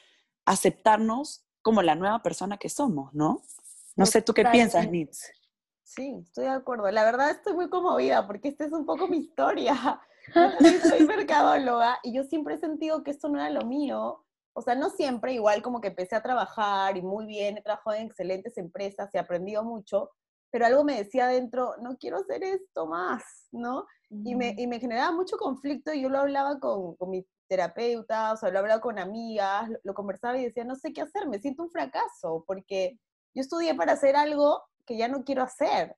[0.46, 3.42] aceptarnos como la nueva persona que somos, ¿no?
[3.98, 5.32] No sé, ¿tú qué piensas, Nitz?
[5.84, 6.90] Sí, estoy de acuerdo.
[6.92, 9.74] La verdad estoy muy conmovida porque esta es un poco mi historia.
[10.60, 14.26] Yo soy mercadóloga y yo siempre he sentido que esto no era lo mío
[14.58, 17.96] o sea, no siempre, igual como que empecé a trabajar y muy bien, he trabajado
[17.96, 20.10] en excelentes empresas, he aprendido mucho,
[20.50, 23.86] pero algo me decía adentro, no quiero hacer esto más, ¿no?
[24.10, 28.34] y, me, y, me, generaba mucho conflicto y yo lo hablaba con, con mi terapeuta,
[28.34, 31.28] o sea, lo hablaba con amigas, lo, lo, conversaba y decía, no sé qué hacer,
[31.28, 32.98] me siento un fracaso, porque
[33.38, 35.96] yo estudié para hacer algo que ya no quiero hacer.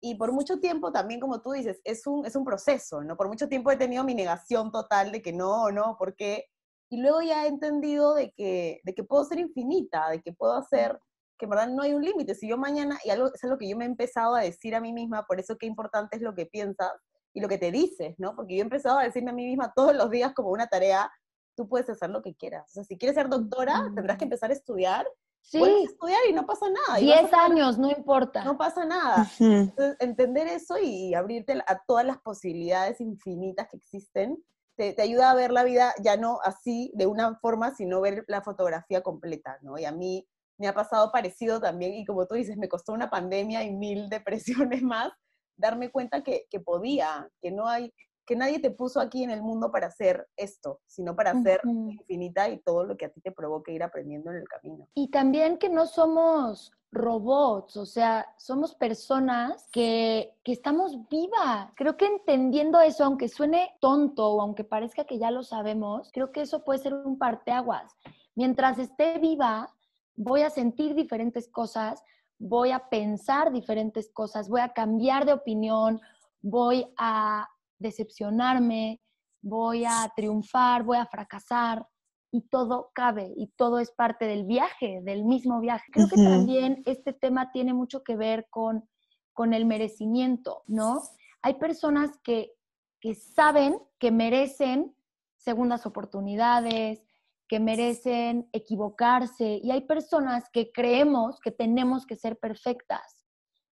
[0.00, 3.16] Y por mucho tiempo también, como tú dices, es un, es un proceso, ¿no?
[3.16, 6.46] Por mucho tiempo he tenido mi negación total de que no, no, porque
[6.88, 10.54] y luego ya he entendido de que, de que puedo ser infinita, de que puedo
[10.54, 10.96] hacer,
[11.36, 12.36] que en verdad no hay un límite.
[12.36, 14.80] Si yo mañana, y algo, es algo que yo me he empezado a decir a
[14.80, 16.92] mí misma, por eso qué importante es lo que piensas
[17.34, 18.36] y lo que te dices, ¿no?
[18.36, 21.10] Porque yo he empezado a decirme a mí misma todos los días como una tarea,
[21.56, 22.70] tú puedes hacer lo que quieras.
[22.70, 25.06] O sea, si quieres ser doctora, tendrás que empezar a estudiar.
[25.50, 25.58] Sí.
[25.58, 26.98] Puedes estudiar y no pasa nada.
[26.98, 28.44] Diez años, no importa.
[28.44, 29.26] No pasa nada.
[29.40, 34.44] Entonces, entender eso y abrirte a todas las posibilidades infinitas que existen
[34.78, 38.42] te, ayuda a ver la vida ya no así, de una forma, sino ver la
[38.42, 39.76] fotografía completa, ¿no?
[39.78, 43.10] Y a mí me ha pasado parecido también, y como tú dices, me costó una
[43.10, 44.08] pandemia y mil
[44.74, 45.12] depresiones más,
[45.56, 47.92] darme cuenta que, que podía, que no hay,
[48.28, 52.46] que nadie te puso aquí en el mundo para hacer esto, sino para ser infinita
[52.50, 54.86] y todo lo que a ti te provoque ir aprendiendo en el camino.
[54.92, 61.70] Y también que no somos robots, o sea, somos personas que, que, estamos vivas.
[61.74, 66.30] Creo que entendiendo eso, aunque suene tonto o aunque parezca que ya lo sabemos, creo
[66.30, 67.96] que eso puede ser un parteaguas.
[68.34, 69.74] Mientras esté viva,
[70.16, 72.04] voy a sentir diferentes cosas,
[72.38, 76.00] voy a pensar diferentes cosas, voy a cambiar de opinión,
[76.42, 79.00] voy a decepcionarme,
[79.42, 81.86] voy a triunfar, voy a fracasar
[82.30, 85.90] y todo cabe y todo es parte del viaje, del mismo viaje.
[85.92, 88.88] Creo que también este tema tiene mucho que ver con,
[89.32, 91.00] con el merecimiento, ¿no?
[91.42, 92.52] Hay personas que,
[93.00, 94.94] que saben que merecen
[95.36, 97.02] segundas oportunidades,
[97.48, 103.24] que merecen equivocarse y hay personas que creemos que tenemos que ser perfectas.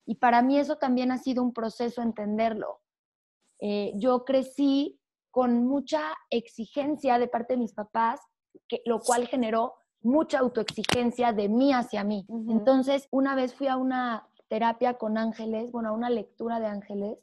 [0.04, 2.80] Y para mí eso también ha sido un proceso entenderlo.
[3.60, 4.98] Eh, yo crecí
[5.30, 8.20] con mucha exigencia de parte de mis papás,
[8.68, 12.26] que, lo cual generó mucha autoexigencia de mí hacia mí.
[12.48, 17.18] Entonces, una vez fui a una terapia con ángeles, bueno, a una lectura de ángeles,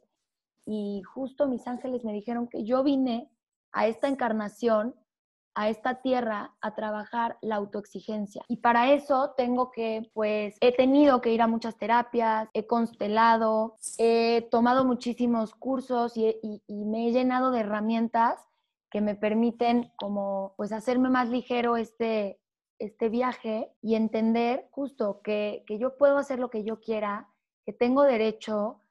[0.66, 3.32] y justo mis ángeles me dijeron que yo vine
[3.72, 4.96] a esta encarnación
[5.58, 8.44] a esta tierra a trabajar la autoexigencia.
[8.48, 13.76] Y para eso tengo que, pues, he tenido que ir a muchas terapias, he constelado,
[13.98, 18.40] he tomado muchísimos cursos y, me he llenado de herramientas
[18.92, 22.40] que me permiten como, pues, hacerme más ligero este,
[22.78, 27.30] este viaje y entender justo que, que yo puedo hacer lo que yo quiera,
[27.66, 28.82] que tengo derecho,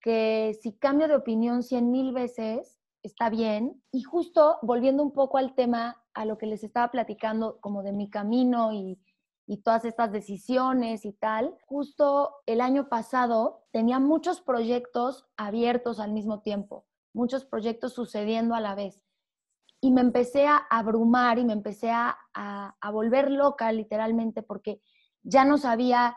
[0.00, 2.75] que si cambio de opinión cien mil veces,
[3.06, 3.82] está bien.
[3.92, 7.92] Y justo volviendo un poco al tema a lo que les estaba platicando como de
[7.92, 8.98] mi camino y,
[9.62, 16.40] todas estas decisiones y tal, justo el año pasado tenía muchos proyectos abiertos al mismo
[16.40, 19.00] tiempo, muchos proyectos sucediendo a la vez.
[19.80, 24.80] Y me empecé a abrumar y me empecé a, a volver loca literalmente porque
[25.22, 26.16] ya no sabía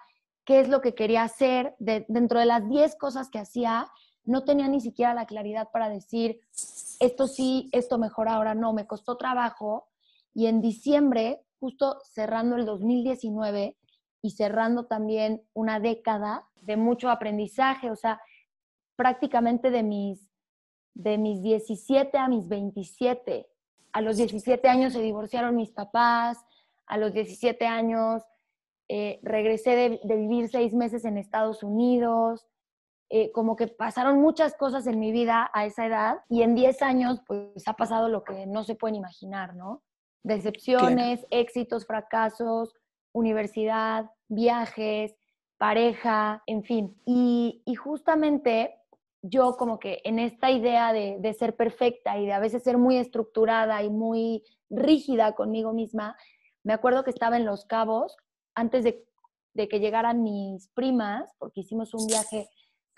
[0.50, 1.76] qué es lo que quería hacer.
[1.78, 3.88] De, dentro de las 10 cosas que hacía,
[4.30, 6.40] no tenía ni siquiera la claridad para decir,
[7.00, 9.88] esto sí, esto mejor ahora no, me costó trabajo
[10.36, 13.76] y en diciembre, justo cerrando el 2019
[14.22, 18.22] y cerrando también una década de mucho aprendizaje, o sea,
[18.96, 20.30] prácticamente de mis,
[20.94, 23.50] de mis 17 a mis 27.
[23.94, 26.38] A los 17 años se divorciaron mis papás,
[26.86, 28.22] a los 17 años
[28.90, 32.46] eh, regresé de, de, vivir seis meses en Estados Unidos,
[33.10, 36.82] eh, como que pasaron muchas cosas en mi vida a esa edad y en 10
[36.84, 39.84] años pues ha pasado lo que no se pueden imaginar, ¿no?
[40.24, 42.76] Decepciones, éxitos, fracasos,
[43.12, 45.16] universidad, viajes,
[45.58, 46.96] pareja, en fin.
[47.06, 48.76] Y, justamente
[49.22, 52.98] yo como que en esta idea de, ser perfecta y de a veces ser muy
[52.98, 56.16] estructurada y muy rígida conmigo misma,
[56.64, 58.16] me acuerdo que estaba en Los Cabos
[58.56, 59.06] antes de,
[59.68, 62.48] que llegaran mis primas, porque hicimos un viaje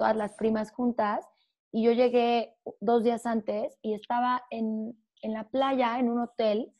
[0.01, 1.23] todas las primas juntas,
[1.71, 6.73] y yo llegué dos días antes y estaba en, en la playa, en un hotel,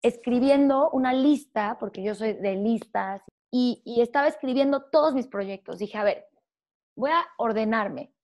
[0.00, 5.78] escribiendo una lista, porque yo soy de listas, y, estaba escribiendo todos mis proyectos.
[5.78, 6.26] Dije, a ver,
[6.96, 8.14] voy a ordenarme.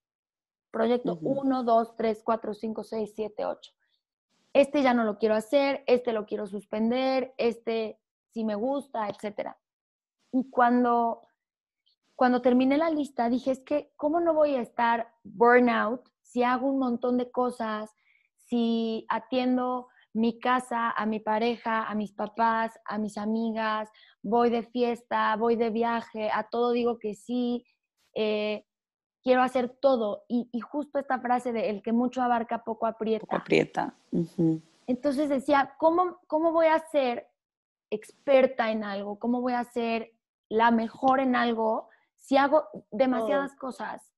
[0.70, 3.72] Proyecto 1, 2, 3, 4, 5, 6, 7, 8.
[4.54, 8.00] Este ya no lo quiero hacer, este lo quiero suspender, este
[8.30, 9.50] sí me gusta, etc.
[10.32, 11.20] Y cuando,
[12.20, 16.66] cuando terminé la lista, dije, es que, ¿cómo no voy a estar burnout si hago
[16.66, 17.96] un montón de cosas,
[18.44, 23.88] si atiendo mi casa, a mi pareja, a mis papás, a mis amigas,
[24.20, 27.64] voy de fiesta, voy de viaje, a todo digo que sí,
[28.14, 28.66] eh,
[29.22, 30.24] quiero hacer todo.
[30.28, 33.24] Y, justo esta frase de el que mucho abarca, poco aprieta.
[33.24, 33.94] Poco aprieta.
[34.86, 37.28] Entonces decía, ¿cómo, ¿cómo voy a ser
[37.88, 39.18] experta en algo?
[39.18, 40.12] ¿Cómo voy a ser
[40.50, 41.88] la mejor en algo
[42.20, 44.10] si hago demasiadas cosas?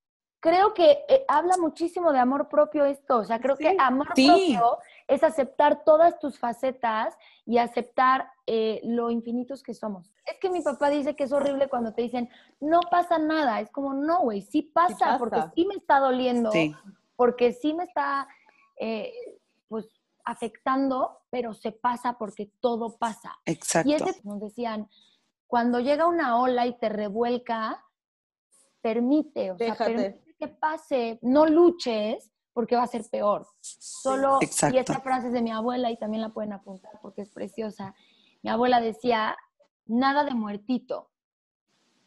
[0.43, 4.79] creo que eh, habla muchísimo de amor propio esto, o sea, creo que amor propio
[5.07, 10.12] es aceptar todas tus facetas y aceptar eh, lo infinitos que somos.
[10.27, 13.71] Es que mi papá dice que es horrible cuando te dicen, no pasa nada, es
[13.71, 16.51] como, no, güey, sí, pasa, porque sí me está doliendo,
[17.15, 18.27] porque sí me está,
[18.81, 19.12] eh,
[19.69, 19.87] pues,
[20.25, 23.38] afectando, pero se pasa porque todo pasa.
[23.45, 23.88] Exacto.
[23.88, 24.88] Y ese, nos decían,
[25.47, 27.85] cuando llega una ola y te revuelca,
[28.83, 33.47] permite, o sea, permite que pase, no luches porque va a ser peor.
[33.61, 37.31] Solo, y esta frase es de mi abuela y también la pueden apuntar porque es
[37.31, 37.95] preciosa.
[38.42, 39.37] Mi abuela decía,
[39.87, 41.11] nada de muertito.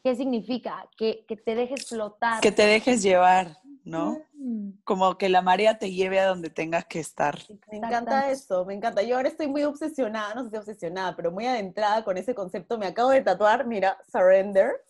[0.04, 0.88] ¿Qué significa?
[0.96, 2.40] Que, te dejes flotar.
[2.40, 4.18] Que te dejes llevar, ¿no?
[4.34, 4.82] Mm.
[4.84, 7.40] Como que la marea te lleve a donde tengas que estar.
[7.72, 9.02] Me encanta eso, me encanta.
[9.02, 12.78] Yo ahora estoy muy obsesionada, no sé si obsesionada, pero muy adentrada con ese concepto.
[12.78, 14.84] Me acabo de tatuar, mira, surrender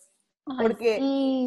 [0.59, 0.99] porque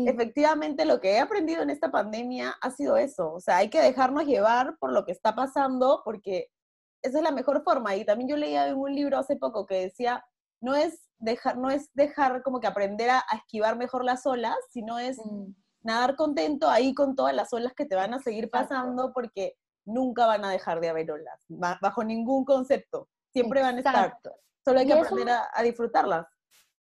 [0.07, 3.33] efectivamente lo que he aprendido en esta pandemia ha sido eso.
[3.33, 6.49] O sea, hay que dejarnos llevar por lo que está pasando porque
[7.03, 7.97] esa es la mejor forma.
[7.97, 10.25] Y también yo leía en un libro hace poco que decía,
[10.61, 14.99] no es dejar, no es dejar como que aprender a, esquivar mejor las olas, sino
[14.99, 15.55] es mm.
[15.83, 20.27] nadar contento ahí con todas las olas que te van a seguir pasando porque nunca
[20.27, 23.09] van a dejar de haber olas, bajo ningún concepto.
[23.33, 24.19] Siempre van a estar.
[24.65, 26.27] Solo hay que aprender a, disfrutarlas.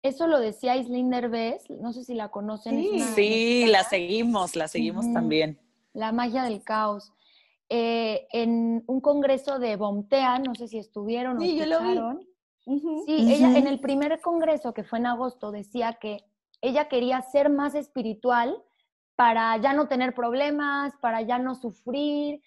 [0.03, 2.83] Eso lo decía Islinder Bess, no sé si la conocen.
[3.15, 5.59] Sí, la seguimos, la seguimos también.
[5.93, 7.13] La magia del caos.
[7.69, 12.27] Eh, en un congreso de Bomtea, no sé si estuvieron o escucharon.
[12.65, 16.25] Sí, ella en el primer congreso que fue en agosto decía que
[16.61, 18.63] ella quería ser más espiritual
[19.17, 22.43] para ya no tener problemas, para ya no sufrir.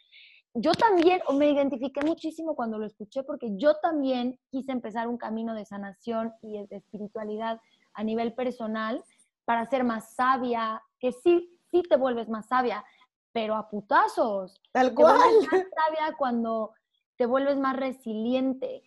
[0.57, 5.53] Yo también me identifiqué muchísimo cuando lo escuché porque yo también quise empezar un camino
[5.53, 7.59] de sanación y de espiritualidad
[7.93, 9.03] a nivel personal
[9.43, 12.85] para ser más sabia, que sí, sí te vuelves más sabia,
[13.33, 14.61] pero a putazos.
[14.71, 15.19] Tal cual.
[15.41, 16.71] Te más sabia cuando
[17.17, 18.83] te vuelves más resiliente,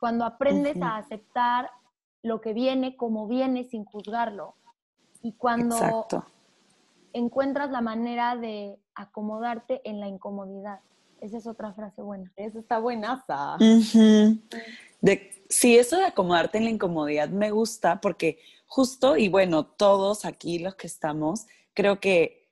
[0.00, 1.70] cuando aprendes a aceptar
[2.22, 4.56] lo que viene como viene sin juzgarlo.
[5.22, 6.08] Y cuando
[7.12, 10.80] encuentras la manera de acomodarte en la incomodidad.
[11.20, 12.32] Esa es otra frase buena.
[12.36, 13.56] Esa está buenaza.
[15.00, 20.24] de, sí, eso de acomodarte en la incomodidad me gusta porque justo, y bueno, todos
[20.24, 22.50] aquí los que estamos, creo que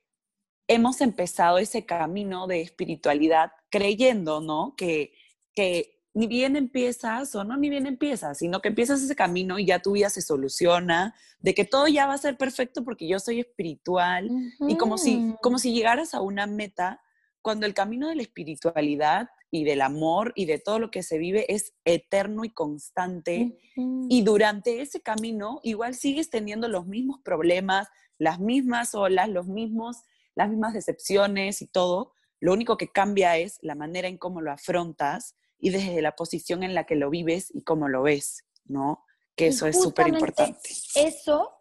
[0.67, 4.75] hemos empezado ese camino de espiritualidad creyendo, ¿no?
[4.75, 5.13] Que,
[5.53, 9.65] que ni bien empiezas o no ni bien empiezas, sino que empiezas ese camino y
[9.65, 13.19] ya tu vida se soluciona, de que todo ya va a ser perfecto porque yo
[13.19, 14.29] soy espiritual
[14.67, 17.01] y como si, como si llegaras a una meta
[17.45, 21.19] cuando el camino de la espiritualidad y del amor y de todo lo que se
[21.19, 27.87] vive es eterno y constante y durante ese camino igual sigues teniendo los mismos problemas,
[28.17, 32.13] las mismas olas, los mismos, las mismas decepciones y todo.
[32.39, 36.63] Lo único que cambia es la manera en cómo lo afrontas y desde la posición
[36.63, 39.05] en la que lo vives y cómo lo ves, ¿no?
[39.35, 40.67] Que eso es súper importante.
[40.95, 41.51] Eso,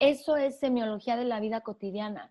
[0.00, 2.30] eso es semiología de la vida cotidiana.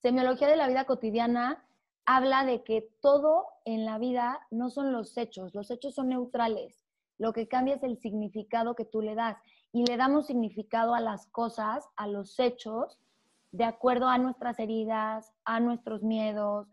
[0.00, 1.64] Semiología de la vida cotidiana
[2.06, 6.84] habla de que todo en la vida no son los hechos, los hechos son neutrales.
[7.18, 9.36] Lo que cambia es el significado que tú le das.
[9.72, 12.98] Y le damos significado a las cosas, a los hechos,
[13.52, 16.68] de acuerdo a nuestras heridas, a nuestros miedos,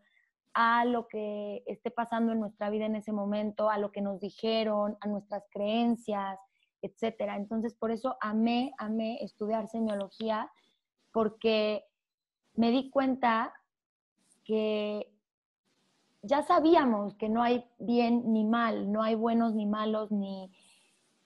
[0.53, 4.19] a lo que esté pasando en nuestra vida en ese momento, a lo que nos
[4.19, 6.39] dijeron, a nuestras creencias,
[6.81, 7.35] etcétera.
[7.35, 10.51] Entonces, por eso amé, amé estudiar semiología,
[11.11, 11.85] porque
[12.53, 13.53] me di cuenta
[14.43, 15.13] que
[16.21, 20.51] ya sabíamos que no hay bien ni mal, no hay buenos ni malos, ni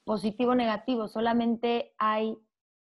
[0.04, 2.38] positivo negativo, solamente hay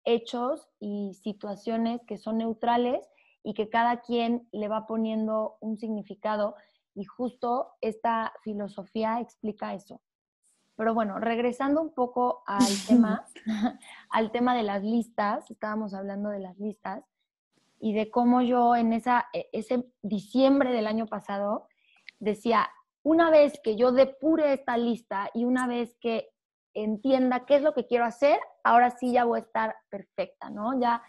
[0.04, 3.06] hechos y situaciones que son neutrales
[3.44, 6.56] y que cada quien le va poniendo un significado
[6.96, 10.02] y justo esta filosofía explica eso.
[10.76, 13.26] Pero bueno, regresando un poco al tema,
[14.10, 17.04] al tema de las listas, estábamos hablando de las listas
[17.80, 21.68] y de cómo yo en esa, e, ese diciembre del año pasado
[22.20, 22.70] decía,
[23.04, 26.30] una vez que yo depure esta lista y una vez que
[26.74, 30.80] entienda qué es lo que quiero hacer, ahora sí ya voy a estar perfecta, ¿no?
[30.80, 31.02] Ya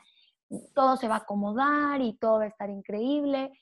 [0.75, 3.53] todo se va a acomodar y todo va a estar increíble.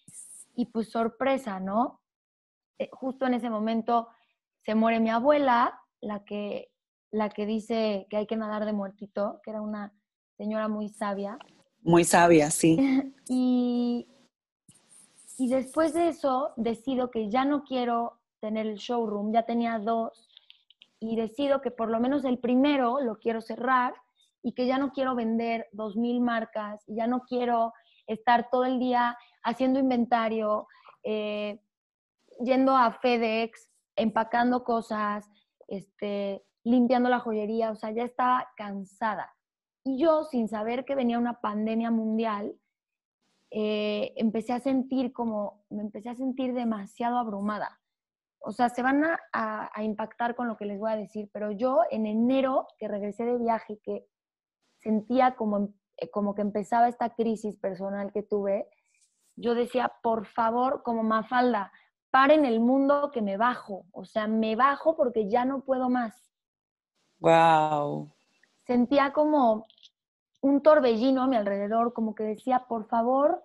[0.54, 2.00] Y pues sorpresa, ¿no?
[2.78, 4.08] Eh, justo en ese momento
[4.64, 6.70] se muere mi abuela, la que,
[7.10, 9.94] la que dice que hay que nadar de muertito, que era una
[10.36, 11.38] señora muy sabia.
[11.82, 12.76] Muy sabia, sí.
[13.28, 14.08] y,
[15.38, 20.28] y después de eso decido que ya no quiero tener el showroom, ya tenía dos,
[20.98, 23.94] y decido que por lo menos el primero lo quiero cerrar
[24.42, 27.72] y que ya no quiero vender 2.000 marcas, y ya no quiero
[28.06, 30.68] estar todo el día haciendo inventario,
[31.02, 31.60] eh,
[32.44, 35.28] yendo a FedEx, empacando cosas,
[35.66, 39.34] este, limpiando la joyería, o sea, ya estaba cansada.
[39.84, 42.54] Y yo, sin saber que venía una pandemia mundial,
[43.50, 47.80] eh, empecé a sentir como, me empecé a sentir demasiado abrumada.
[48.40, 51.50] O sea, se van a, a, impactar con lo que les voy a decir, pero
[51.50, 54.06] yo en enero que regresé de viaje, que
[54.78, 58.68] sentía como, eh, como que empezaba esta crisis personal que tuve,
[59.36, 61.72] yo decía, por favor, como Mafalda,
[62.10, 63.84] paren el mundo que me bajo.
[63.92, 66.14] O sea, me bajo porque ya no puedo más.
[67.18, 68.10] Wow.
[68.66, 69.66] Sentía como
[70.46, 73.42] un torbellino a mi alrededor, como que decía, por favor,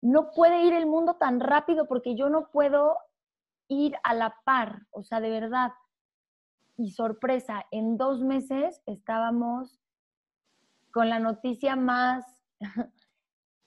[0.00, 2.96] no puede ir el mundo tan rápido porque yo no puedo
[3.68, 4.86] ir a la par.
[4.90, 5.72] O sea, de verdad.
[6.76, 9.78] Y sorpresa, en dos meses estábamos
[10.90, 12.24] con la noticia más,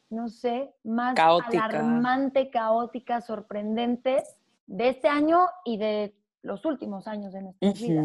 [0.09, 4.21] no sé, más alarmante, caótica, sorprendente
[4.67, 8.03] de este año y de los últimos años de nuestra vida.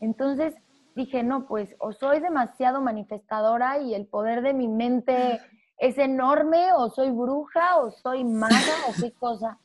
[0.00, 0.54] Entonces,
[0.94, 5.40] dije, no, pues o soy demasiado manifestadora y el poder de mi mente
[5.78, 8.56] es enorme, o soy bruja, o soy maga,
[8.88, 9.58] o qué cosa.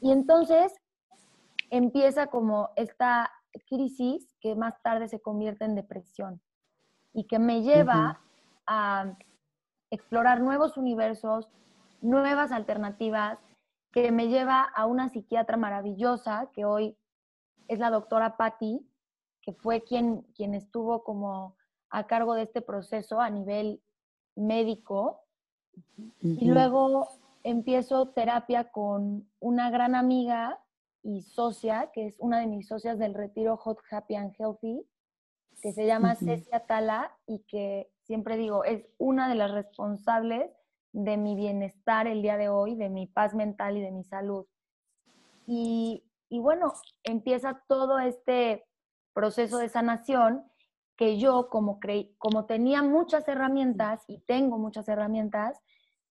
[0.00, 0.72] Y entonces
[1.70, 3.30] empieza como esta
[3.68, 6.40] crisis que más tarde se convierte en depresión
[7.12, 8.20] y que me lleva
[8.66, 9.16] a
[9.90, 11.48] explorar nuevos universos,
[12.00, 13.38] nuevas alternativas,
[13.92, 16.98] que me lleva a una psiquiatra maravillosa que hoy
[17.68, 18.86] es la doctora Patti,
[19.46, 21.56] que fue quien, quien estuvo como
[21.88, 23.80] a cargo de este proceso a nivel
[24.34, 25.20] médico.
[26.20, 27.08] Y luego
[27.44, 30.58] empiezo terapia con una gran amiga
[31.04, 34.84] y socia, que es una de mis socias del retiro Hot, Happy and Healthy,
[35.62, 40.50] que se llama Cecia Tala y que siempre digo, es una de las responsables
[40.92, 44.46] de mi bienestar el día de hoy, de mi paz mental y de mi salud.
[45.46, 46.72] Y, y bueno,
[47.04, 48.65] empieza todo este
[49.16, 50.44] proceso de sanación
[50.94, 55.58] que yo, como, creí, como tenía muchas herramientas y tengo muchas herramientas,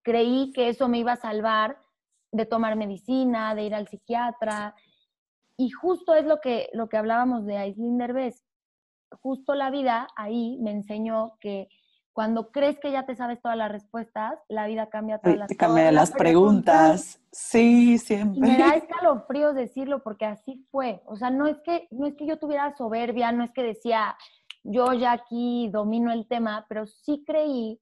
[0.01, 1.77] creí que eso me iba a salvar
[2.31, 4.75] de tomar medicina, de ir al psiquiatra.
[5.55, 8.43] Y justo es lo que, lo que hablábamos de Aislinn Derbez.
[9.21, 11.67] Justo la vida ahí me enseñó que
[12.15, 15.91] cuando crees que ya te sabes todas las respuestas, la vida cambia todas las, cambia
[15.91, 17.19] las, preguntas.
[17.29, 18.39] Sí, siempre.
[18.39, 21.03] me da escalofríos decirlo porque así fue.
[21.07, 24.15] O sea, no es que no es que yo tuviera soberbia, no es que decía
[24.63, 27.81] yo ya aquí domino el tema, pero sí creí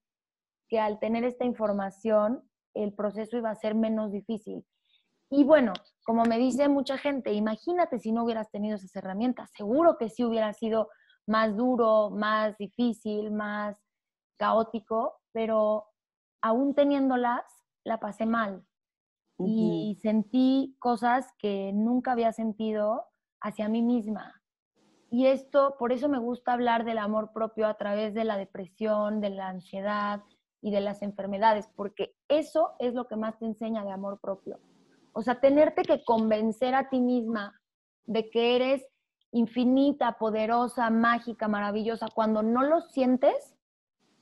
[0.67, 2.41] que al tener esta información
[2.73, 4.65] el proceso iba a ser menos difícil.
[5.29, 5.73] Y bueno,
[6.03, 10.23] como me dice mucha gente, imagínate si no hubieras tenido esas herramientas, seguro que sí
[10.23, 10.89] hubiera sido
[11.27, 13.82] más duro, más difícil, más
[14.37, 15.87] caótico, pero
[16.41, 17.43] aún teniéndolas,
[17.83, 18.65] la pasé mal.
[19.45, 23.07] Y sentí cosas que nunca había sentido
[23.41, 24.41] hacia mí misma.
[25.09, 29.21] Y esto, por eso me gusta hablar del amor propio a través de la depresión,
[29.21, 30.23] de la ansiedad
[30.61, 34.59] y de las enfermedades, porque eso es lo que más te enseña de amor propio.
[35.11, 37.61] O sea, tenerte que convencer a ti misma
[38.05, 38.85] de que eres
[39.31, 43.55] infinita, poderosa, mágica, maravillosa, cuando no lo sientes,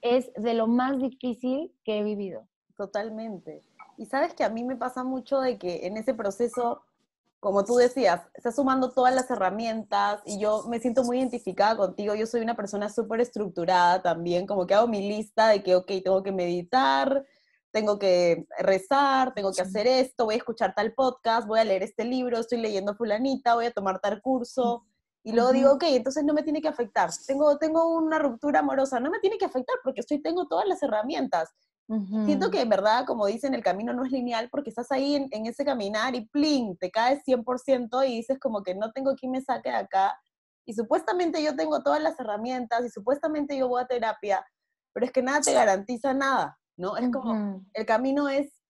[0.02, 2.48] es de lo más difícil que he vivido.
[2.76, 3.62] Totalmente.
[3.98, 6.82] Y sabes que a mí me pasa mucho de que en ese proceso,
[7.40, 12.16] como tú decías, estás sumando todas las herramientas y yo me siento muy identificada contigo.
[12.16, 15.92] Yo soy una persona súper estructurada también, como que hago mi lista de que, ok,
[16.04, 17.26] tengo que meditar,
[17.72, 21.84] tengo que rezar, tengo que hacer esto, voy a escuchar tal podcast, voy a leer
[21.84, 24.86] este libro, estoy leyendo fulanita, voy a tomar tal curso.
[25.24, 27.12] Y luego digo, ok, entonces no me tiene que afectar.
[27.28, 30.82] Tengo, tengo una ruptura amorosa, no me tiene que afectar porque estoy, tengo todas las
[30.82, 31.50] herramientas.
[32.26, 35.28] Siento que en verdad, como dicen, el camino no es lineal porque estás ahí en,
[35.32, 39.34] en ese caminar y plin, te caes 100% y dices como que no tengo quien
[39.34, 40.18] me saque de acá.
[40.66, 44.46] Y supuestamente yo tengo todas las herramientas y supuestamente yo voy a terapia,
[44.94, 46.96] pero es que nada te garantiza nada, ¿no?
[46.96, 48.61] Es como, el camino es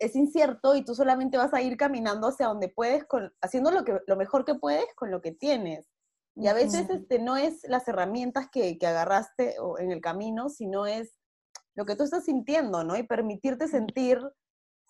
[0.00, 3.84] es incierto y tú solamente vas a ir caminando hacia donde puedes, con, haciendo lo,
[3.84, 5.88] que, lo mejor que puedes con lo que tienes.
[6.34, 10.86] Y a veces este, no es las herramientas que, que agarraste en el camino, sino
[10.86, 11.14] es
[11.74, 12.96] lo que tú estás sintiendo, ¿no?
[12.96, 14.18] Y permitirte sentir,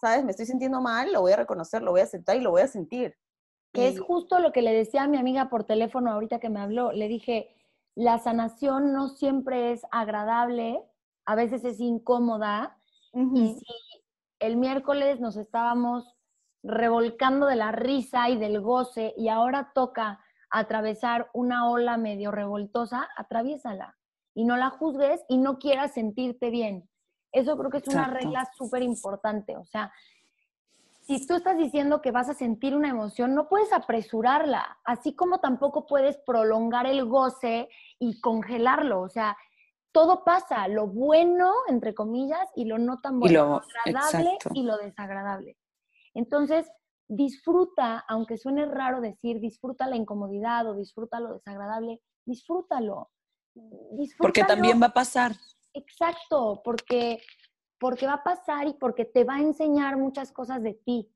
[0.01, 0.25] ¿sabes?
[0.25, 2.63] Me estoy sintiendo mal, lo voy a reconocer, lo voy a aceptar y lo voy
[2.63, 3.17] a sentir.
[3.73, 6.61] Que es justo lo que le decía a mi amiga por teléfono ahorita que me
[6.61, 6.93] habló.
[6.93, 7.55] Le dije,
[7.97, 10.83] la sanación no siempre es agradable,
[11.25, 12.77] a veces es incómoda.
[13.13, 13.65] Y si
[14.41, 16.17] el miércoles nos estábamos
[16.63, 20.21] revolcando de la risa y del goce y ahora toca
[20.51, 23.97] atravesar una ola medio revoltosa, atraviésala
[24.35, 26.89] y no la juzgues y no quieras sentirte bien.
[27.33, 29.57] Eso creo que es una regla súper importante.
[29.57, 29.93] O sea,
[31.03, 35.39] si tú estás diciendo que vas a sentir una emoción, no puedes apresurarla, así como
[35.39, 37.69] tampoco puedes prolongar el goce
[37.99, 39.01] y congelarlo.
[39.03, 39.37] O sea,
[39.93, 44.77] todo pasa, lo bueno, entre comillas, y lo no tan bueno, lo, agradable y lo
[44.77, 45.57] desagradable.
[46.15, 46.71] Entonces,
[47.09, 53.11] disfruta, aunque suene raro decir, disfruta la incomodidad o disfruta lo desagradable, disfrútalo.
[54.19, 55.35] Porque también va a pasar.
[55.75, 57.21] Exacto, porque,
[57.79, 61.11] porque va a pasar y porque te va a enseñar muchas cosas de ti.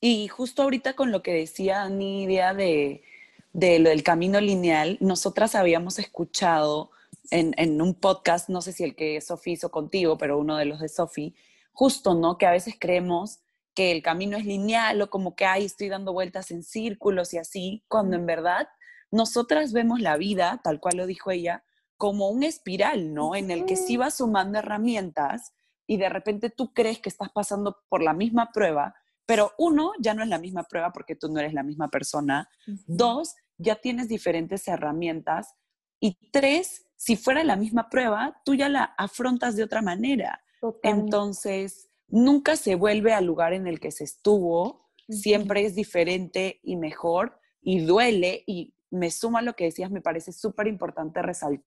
[0.00, 3.04] Y justo ahorita con lo que decía Nidia de,
[3.52, 6.90] de lo del camino lineal, nosotras habíamos escuchado
[7.30, 10.80] en, un podcast, no sé si el que Sofi hizo contigo, pero uno de los
[10.80, 11.34] de Sofi,
[11.72, 12.38] justo, ¿no?
[12.38, 13.40] Que a veces creemos
[13.74, 17.38] que el camino es lineal o como que, ay, estoy dando vueltas en círculos y
[17.38, 18.68] así, cuando en verdad
[19.10, 21.64] nosotras vemos la vida, tal cual lo dijo ella,
[21.96, 23.36] como un espiral, ¿no?
[23.36, 25.52] En el que sí vas sumando herramientas
[25.86, 28.94] y de repente tú crees que estás pasando por la misma prueba,
[29.26, 32.50] pero uno, ya no es la misma prueba porque tú no eres la misma persona.
[32.86, 35.54] Dos, ya tienes diferentes herramientas.
[36.00, 40.40] Y tres, si fuera la misma prueba, tú ya la afrontas de otra manera.
[40.84, 46.76] Entonces, nunca se vuelve al lugar en el que se estuvo, siempre es diferente y
[46.76, 51.66] mejor y duele y me suma lo que decías, me parece súper importante resaltar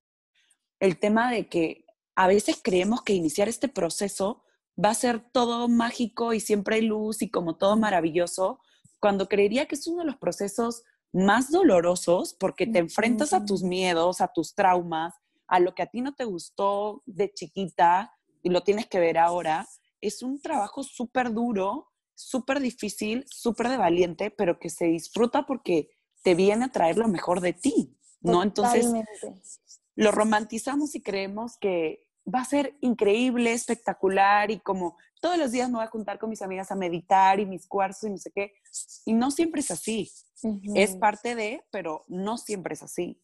[0.80, 1.84] el tema de que
[2.14, 4.42] a veces creemos que iniciar este proceso
[4.82, 8.60] va a ser todo mágico y siempre hay luz y como todo maravilloso,
[9.00, 10.82] cuando creería que es uno de los procesos
[11.12, 15.14] más dolorosos porque te enfrentas a tus miedos, a tus traumas,
[15.48, 19.18] a lo que a ti no te gustó de chiquita y lo tienes que ver
[19.18, 19.66] ahora.
[20.00, 25.90] Es un trabajo súper duro, súper difícil, súper de valiente, pero que se disfruta porque
[26.22, 28.42] te viene a traer lo mejor de ti, ¿no?
[28.42, 28.86] Entonces,
[29.94, 35.68] lo romantizamos y creemos que va a ser increíble, espectacular y como todos los días
[35.68, 38.30] me voy a juntar con mis amigas a meditar y mis cuarzos y no sé
[38.32, 38.54] qué.
[39.04, 40.10] Y no siempre es así.
[40.74, 43.20] Es parte de, pero no siempre es así.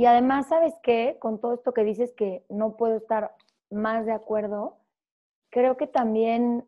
[0.00, 1.18] Y además, ¿sabes qué?
[1.20, 3.36] Con todo esto que dices que no puedo estar
[3.68, 4.78] más de acuerdo,
[5.50, 6.66] creo que también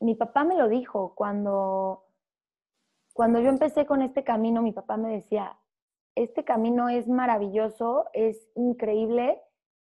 [0.00, 2.04] mi papá me lo dijo cuando,
[3.14, 5.56] cuando yo empecé con este camino, mi papá me decía,
[6.14, 9.40] este camino es maravilloso, es increíble,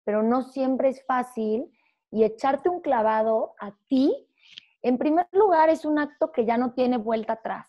[0.03, 1.71] pero no siempre es fácil
[2.09, 4.27] y echarte un clavado a ti,
[4.81, 7.67] en primer lugar, es un acto que ya no tiene vuelta atrás.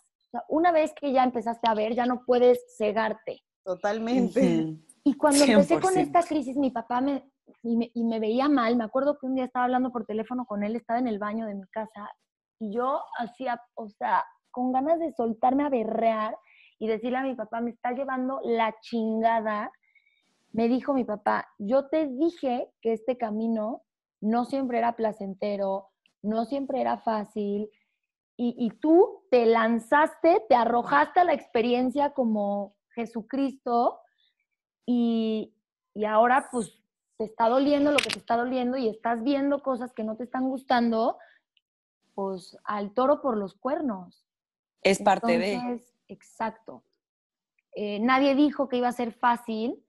[0.49, 3.43] una vez que ya empezaste a ver, ya no puedes cegarte.
[3.63, 4.88] Totalmente.
[5.09, 7.25] Y cuando empecé con esta crisis, mi papá me
[7.63, 8.77] y, me, veía mal.
[8.77, 11.47] Me acuerdo que un día estaba hablando por teléfono con él, estaba en el baño
[11.47, 12.11] de mi casa
[12.59, 16.37] y yo hacía, o sea, con ganas de soltarme a berrear
[16.79, 19.71] y decirle a mi papá, me está llevando la chingada.
[20.53, 23.83] Me dijo mi papá, yo te dije que este camino
[24.21, 25.89] no siempre era placentero,
[26.23, 27.71] no siempre era fácil,
[28.41, 33.99] y, tú te lanzaste, te arrojaste a la experiencia como Jesucristo,
[34.91, 35.53] y,
[35.93, 36.73] y ahora pues
[37.19, 40.25] te está doliendo lo que te está doliendo y estás viendo cosas que no te
[40.25, 41.19] están gustando,
[42.15, 44.25] pues al toro por los cuernos.
[44.81, 45.85] Es parte de.
[46.09, 46.83] Exacto.
[47.75, 49.85] Eh, nadie dijo que iba a ser fácil,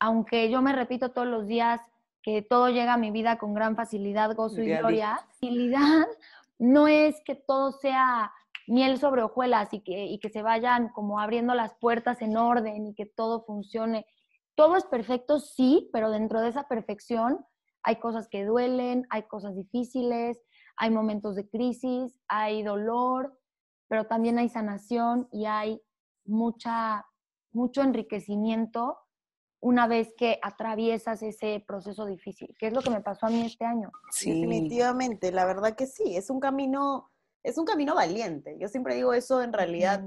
[0.00, 1.80] aunque yo me repito todos los días,
[2.20, 5.20] que todo llega a mi vida con gran facilidad, gozo y gloria.
[5.28, 6.08] Facilidad
[6.58, 8.32] no es que todo sea
[8.68, 12.86] miel sobre hojuelas y que, y que se vayan como abriendo las puertas en orden
[12.86, 14.06] y que todo funcione.
[14.54, 17.44] Todo es perfecto, sí, pero dentro de esa perfección
[17.82, 20.42] hay cosas que duelen, hay cosas difíciles,
[20.76, 23.38] hay momentos de crisis, hay dolor,
[23.88, 25.80] pero también hay sanación y hay
[26.24, 27.06] mucha,
[27.52, 28.98] mucho enriquecimiento
[29.60, 33.44] una vez que atraviesas ese proceso difícil, que es lo que me pasó a mí
[33.44, 33.90] este año.
[34.10, 34.32] Sí.
[34.32, 37.10] Definitivamente, la verdad que sí, es un camino,
[37.42, 38.56] es un camino valiente.
[38.60, 40.02] Yo siempre digo eso en realidad.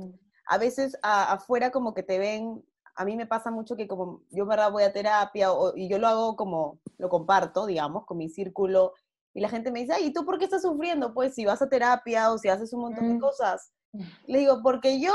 [0.48, 2.64] A veces afuera como que te ven,
[2.96, 6.08] a mí me pasa mucho que como yo verdad voy a terapia y yo lo
[6.08, 8.94] hago como, lo comparto, digamos, con mi círculo
[9.34, 11.14] y la gente me dice, ay, ¿y tú por qué estás sufriendo?
[11.14, 13.20] Pues si vas a terapia o si haces un montón de mm.
[13.20, 13.72] cosas.
[14.28, 15.14] Le digo, porque yo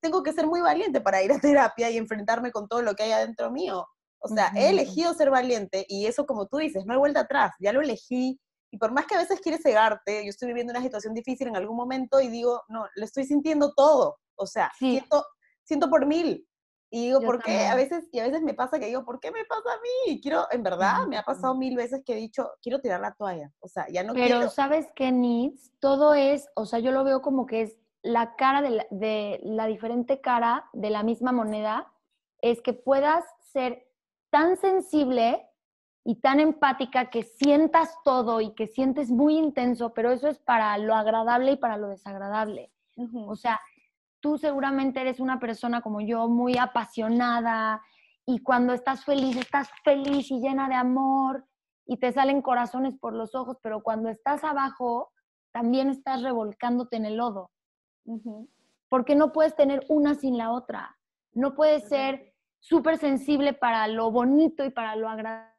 [0.00, 3.04] tengo que ser muy valiente para ir a terapia y enfrentarme con todo lo que
[3.04, 3.86] hay adentro mío.
[4.18, 7.52] O sea, he elegido ser valiente y eso, como tú dices, no hay vuelta atrás,
[7.60, 8.40] ya lo elegí.
[8.74, 11.54] Y por más que a veces quieres cegarte, yo estoy viviendo una situación difícil en
[11.54, 14.18] algún momento y digo, no, lo estoy sintiendo todo.
[14.34, 15.24] O sea, siento,
[15.62, 16.44] siento por mil.
[16.90, 17.66] Y digo, ¿por qué?
[17.66, 20.20] A veces, y a veces me pasa que digo, ¿por qué me pasa a mí?
[20.20, 23.52] Quiero, en verdad, me ha pasado mil veces que he dicho, quiero tirar la toalla.
[23.60, 24.38] O sea, ya no quiero.
[24.38, 25.70] Pero, ¿sabes qué, Needs?
[25.78, 30.20] Todo es, o sea, yo lo veo como que es la cara de la, diferente
[30.20, 31.92] cara de la misma moneda
[32.42, 33.86] es que puedas ser
[34.30, 35.48] tan sensible
[36.04, 40.76] y tan empática que sientas todo y que sientes muy intenso, pero eso es para
[40.76, 42.70] lo agradable y para lo desagradable.
[43.26, 43.58] O sea,
[44.20, 47.82] tú seguramente eres una persona como yo, muy apasionada
[48.26, 51.46] y cuando estás feliz, estás feliz y llena de amor
[51.86, 55.10] y te salen corazones por los ojos, pero cuando estás abajo,
[55.52, 57.50] también estás revolcándote en el lodo.
[58.90, 60.98] Porque no puedes tener una sin la otra.
[61.32, 65.53] No puedes ser súper sensible para lo bonito y para lo agradable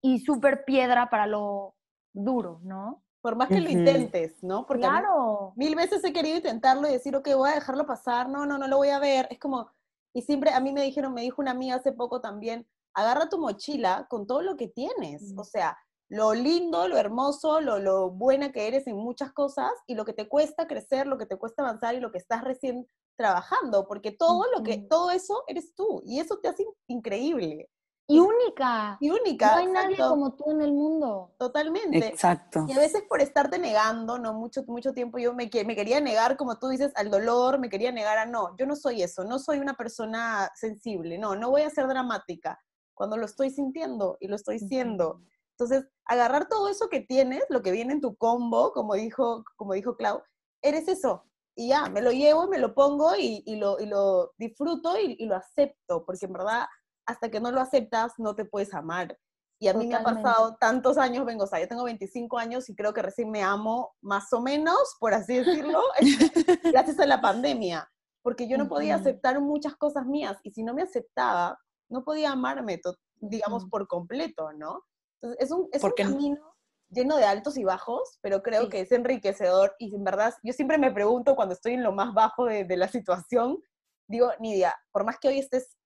[0.00, 1.74] y súper piedra para lo
[2.12, 3.02] duro, ¿no?
[3.20, 4.66] Por más que lo intentes, ¿no?
[4.66, 5.52] Porque claro.
[5.54, 8.66] mil veces he querido intentarlo y decir, ok, voy a dejarlo pasar, no, no, no
[8.66, 9.28] lo voy a ver.
[9.30, 9.70] Es como,
[10.12, 13.38] y siempre a mí me dijeron, me dijo una amiga hace poco también, agarra tu
[13.38, 15.32] mochila con todo lo que tienes.
[15.36, 19.94] O sea, lo lindo, lo hermoso, lo, lo buena que eres en muchas cosas y
[19.94, 22.88] lo que te cuesta crecer, lo que te cuesta avanzar y lo que estás recién
[23.16, 27.70] trabajando, porque todo lo que, todo eso eres tú y eso te hace increíble.
[28.06, 28.98] Y única.
[29.00, 29.52] Y única.
[29.52, 31.34] No hay nadie como tú en el mundo.
[31.38, 32.06] Totalmente.
[32.06, 32.66] Exacto.
[32.68, 36.36] Y a veces por estarte negando, no mucho, mucho tiempo yo me, me quería negar,
[36.36, 39.38] como tú dices, al dolor, me quería negar a no, yo no soy eso, no
[39.38, 42.60] soy una persona sensible, no, no voy a ser dramática
[42.94, 45.20] cuando lo estoy sintiendo y lo estoy siendo.
[45.52, 49.74] Entonces, agarrar todo eso que tienes, lo que viene en tu combo, como dijo, como
[49.74, 50.22] dijo Clau,
[50.62, 51.24] eres eso.
[51.54, 55.26] Y ya, me lo llevo, me lo pongo y, lo, y lo, disfruto y, y,
[55.26, 56.66] lo acepto, porque en verdad,
[57.06, 59.18] hasta que no lo aceptas, no te puedes amar.
[59.58, 62.68] Y a mí me ha pasado tantos años, vengo, o sea, yo tengo 25 años
[62.68, 65.80] y creo que recién me amo más o menos, por así decirlo,
[66.64, 67.88] gracias a la pandemia,
[68.22, 71.56] porque yo no podía aceptar muchas cosas mías y si no me aceptaba,
[71.88, 72.80] no podía amarme,
[73.20, 74.82] digamos, por completo, ¿no?
[75.20, 76.52] Entonces, es un, es un camino
[76.90, 80.76] lleno de altos y bajos, pero creo que es enriquecedor y en verdad, yo siempre
[80.76, 83.62] me pregunto cuando estoy en lo más bajo de, de la situación,
[84.08, 85.76] digo, Nidia, por más que hoy estés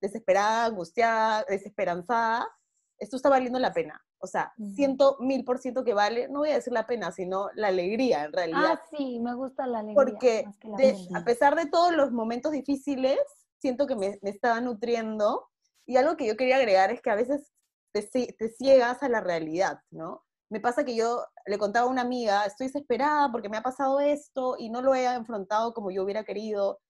[0.00, 2.48] desesperada, angustiada, desesperanzada,
[2.98, 4.04] esto está valiendo la pena.
[4.22, 7.48] O sea, siento mil por ciento que vale, no voy a decir la pena, sino
[7.54, 8.74] la alegría en realidad.
[8.74, 9.94] Ah, sí, me gusta la alegría.
[9.94, 10.44] Porque
[11.14, 13.18] a pesar de todos los momentos difíciles,
[13.58, 15.48] siento que me, me estaba nutriendo.
[15.86, 17.50] Y algo que yo quería agregar es que a veces
[17.92, 20.22] te, te ciegas a la realidad, ¿no?
[20.50, 24.00] Me pasa que yo le contaba a una amiga, estoy desesperada porque me ha pasado
[24.00, 26.80] esto y no lo he enfrentado como yo hubiera querido.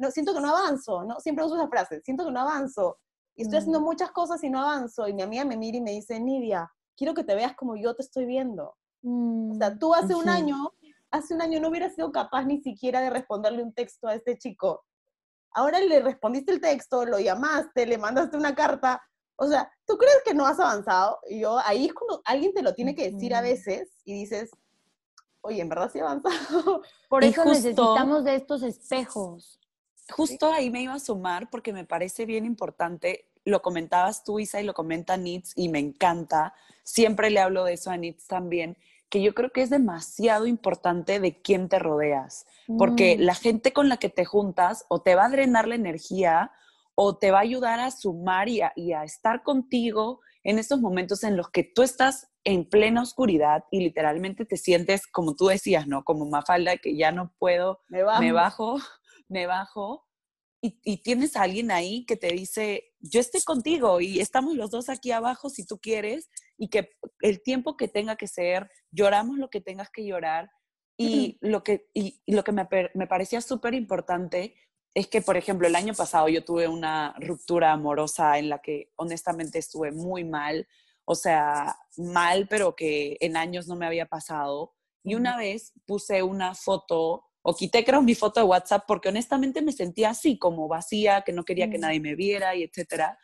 [0.00, 1.20] No, siento que no avanzo, ¿no?
[1.20, 2.98] Siempre uso esa frase, siento que no avanzo.
[3.36, 3.84] Y estoy haciendo mm.
[3.84, 5.06] muchas cosas y no avanzo.
[5.06, 7.94] Y mi amiga me mira y me dice, Nidia, quiero que te veas como yo
[7.94, 8.76] te estoy viendo.
[9.02, 10.56] O sea, mm, tú hace un año,
[11.10, 14.38] hace un año no hubieras sido capaz ni siquiera de responderle un texto a este
[14.38, 14.84] chico.
[15.52, 19.02] Ahora le respondiste el texto, lo llamaste, le mandaste una carta.
[19.36, 21.18] O sea, ¿tú crees que no has avanzado?
[21.28, 24.50] Y yo, ahí es cuando alguien te lo tiene que decir a veces y dices,
[25.42, 26.82] oye, en verdad sí he avanzado.
[27.08, 29.59] Por eso necesitamos de estos espejos.
[30.08, 34.60] Justo ahí me iba a sumar porque me parece bien importante lo comentabas tú, Isa,
[34.60, 36.54] y lo comenta Nitz, y me encanta.
[36.82, 38.76] Siempre le hablo de eso a Nitz también,
[39.08, 42.46] que yo creo que es demasiado importante de quién te rodeas,
[42.78, 43.22] porque mm.
[43.22, 46.52] la gente con la que te juntas o te va a drenar la energía
[46.94, 50.80] o te va a ayudar a sumar y a, y a estar contigo en estos
[50.80, 55.46] momentos en los que tú estás en plena oscuridad y literalmente te sientes, como tú
[55.48, 56.04] decías, ¿no?
[56.04, 58.78] Como Mafalda, que ya no puedo, me bajo,
[59.30, 60.06] me bajo
[60.62, 64.90] y, tienes a alguien ahí que te dice, yo estoy contigo y estamos los dos
[64.90, 66.28] aquí abajo si tú quieres
[66.58, 70.50] y que el tiempo que tenga que ser, lloramos lo que tengas que llorar.
[70.98, 74.54] Y lo que, y, lo que me, me parecía súper importante
[74.92, 78.92] es que, por ejemplo, el año pasado yo tuve una ruptura amorosa en la que
[78.96, 80.68] honestamente estuve muy mal,
[81.06, 84.74] o sea, mal, pero que en años no me había pasado.
[85.02, 89.62] Y una vez puse una foto o quité creo mi foto de WhatsApp porque honestamente
[89.62, 91.80] me sentía así, como vacía, que no quería que mm.
[91.80, 93.18] nadie me viera y etcétera.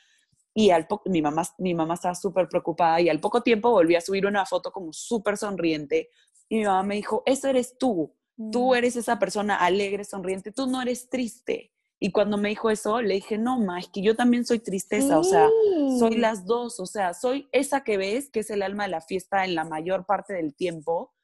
[0.55, 3.95] Y al poco, mi mamá, mi mamá estaba súper preocupada y al poco tiempo volví
[3.95, 6.09] a subir una foto como súper sonriente
[6.49, 8.15] y mi mamá me dijo, eso eres tú,
[8.53, 8.75] tú mm.
[8.75, 11.73] eres esa persona alegre, sonriente, tú no eres triste.
[11.99, 15.19] Y cuando me dijo eso, le dije, no, ma, es que yo también soy tristeza,
[15.19, 15.49] o sea,
[15.99, 19.01] soy las dos, o sea, soy esa que ves, que es el alma de la
[19.01, 21.15] fiesta en la mayor parte del tiempo,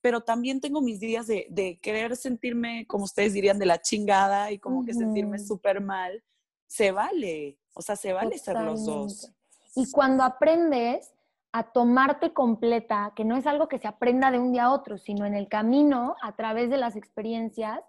[0.00, 4.58] pero también tengo mis días de, querer sentirme, como ustedes dirían, de la chingada y
[4.58, 6.22] como que sentirme súper mal.
[6.66, 9.32] Se vale, o sea, se vale ser los dos.
[9.74, 11.12] Y cuando aprendes
[11.52, 14.98] a tomarte completa, que no es algo que se aprenda de un día a otro,
[14.98, 17.80] sino en el camino, a través de las experiencias,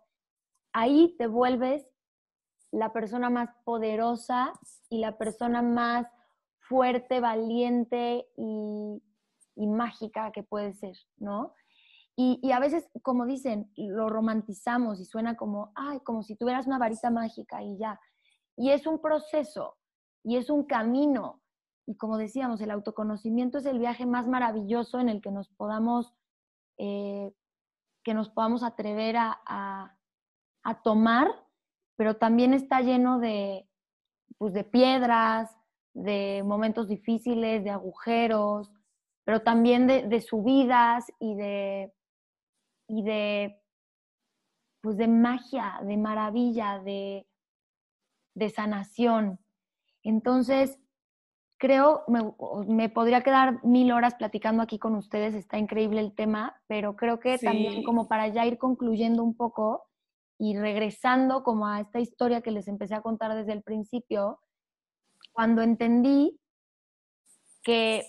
[0.73, 1.85] ahí te vuelves
[2.71, 4.53] la persona más poderosa
[4.89, 6.07] y la persona más
[6.59, 9.01] fuerte, valiente y,
[9.55, 11.53] y mágica que puede ser, ¿no?
[12.15, 16.77] Y, a veces, como dicen, lo romantizamos y suena como, ay, como si tuvieras una
[16.77, 17.99] varita mágica y ya.
[18.57, 19.77] Y es un proceso
[20.23, 21.41] y es un camino.
[21.87, 26.13] Y como decíamos, el autoconocimiento es el viaje más maravilloso en el que nos podamos,
[26.77, 27.33] eh,
[28.03, 29.41] que nos podamos atrever a,
[30.63, 31.27] a, tomar,
[31.95, 33.67] pero también está lleno de,
[34.37, 35.57] pues, de piedras,
[35.93, 38.71] de momentos difíciles, de agujeros,
[39.23, 41.93] pero también de, de subidas y de,
[42.91, 43.57] y de,
[44.81, 47.25] pues de magia, de maravilla, de,
[48.35, 49.39] de sanación.
[50.03, 50.77] Entonces,
[51.57, 52.19] creo, me,
[52.67, 57.21] me, podría quedar mil horas platicando aquí con ustedes, está increíble el tema, pero creo
[57.21, 59.87] que también como para ya ir concluyendo un poco
[60.37, 64.41] y regresando como a esta historia que les empecé a contar desde el principio,
[65.31, 66.37] cuando entendí
[67.63, 68.03] que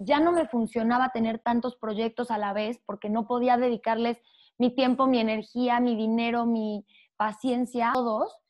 [0.00, 4.18] ya no me funcionaba tener tantos proyectos a la vez porque no podía dedicarles
[4.58, 6.86] mi tiempo, mi energía, mi dinero, mi
[7.16, 8.40] paciencia a todos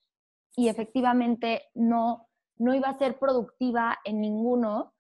[0.54, 4.94] y efectivamente no, no iba a ser productiva en ninguno,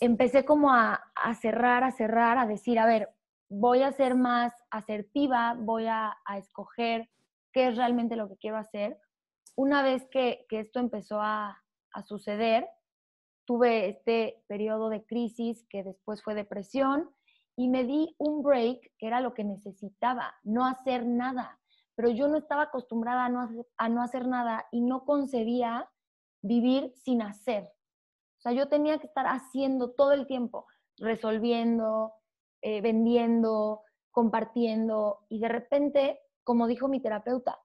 [0.00, 1.00] empecé como a,
[1.40, 3.08] cerrar, a cerrar, a decir, a ver,
[3.48, 7.08] voy a ser más asertiva, voy a, escoger
[7.52, 8.98] qué es realmente lo que quiero hacer.
[9.54, 12.66] Una vez que, esto empezó a, a suceder,
[13.46, 17.10] tuve este periodo de crisis que después fue depresión
[17.56, 21.58] y me di un break, que era lo que necesitaba, no hacer nada.
[21.94, 25.88] Pero yo no estaba acostumbrada a no hacer, a no hacer nada y no concebía
[26.42, 27.64] vivir sin hacer.
[27.64, 30.66] O sea, yo tenía que estar haciendo todo el tiempo,
[30.98, 32.12] resolviendo,
[32.60, 37.58] eh, vendiendo, compartiendo y de repente, como dijo mi terapeuta,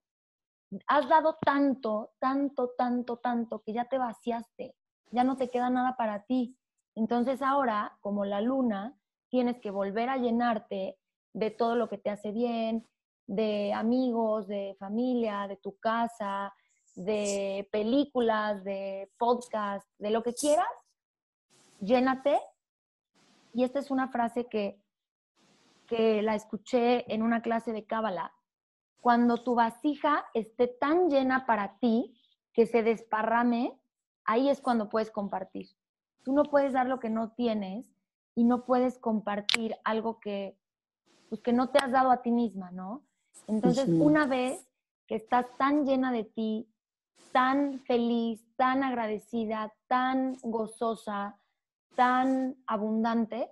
[0.88, 4.76] has dado tanto, tanto, tanto, tanto que ya te vaciaste,
[5.12, 6.58] ya no te queda nada para ti.
[6.96, 8.98] Entonces ahora, como la luna,
[9.30, 10.98] tienes que volver a llenarte
[11.34, 12.88] de todo lo que te hace bien,
[13.28, 16.54] de amigos, de familia, de tu casa,
[16.96, 20.68] de películas, de podcast, de lo que quieras,
[21.80, 22.40] llénate.
[23.54, 24.82] Y esta es una frase que,
[25.88, 28.34] que la escuché en una clase de Cábala.
[29.00, 32.14] Cuando tu vasija esté tan llena para ti
[32.54, 33.81] que se desparrame,
[34.32, 35.70] ahí es cuando puedes compartir.
[36.24, 37.86] Tú no puedes dar lo que no tienes
[38.34, 40.58] y no puedes compartir algo que,
[41.28, 43.04] pues, que no te has dado a ti misma, ¿no?
[43.48, 44.66] Entonces, una vez
[45.06, 46.70] que estás tan llena de ti,
[47.34, 51.38] tan feliz, tan agradecida, tan gozosa,
[51.96, 53.50] tan abundante,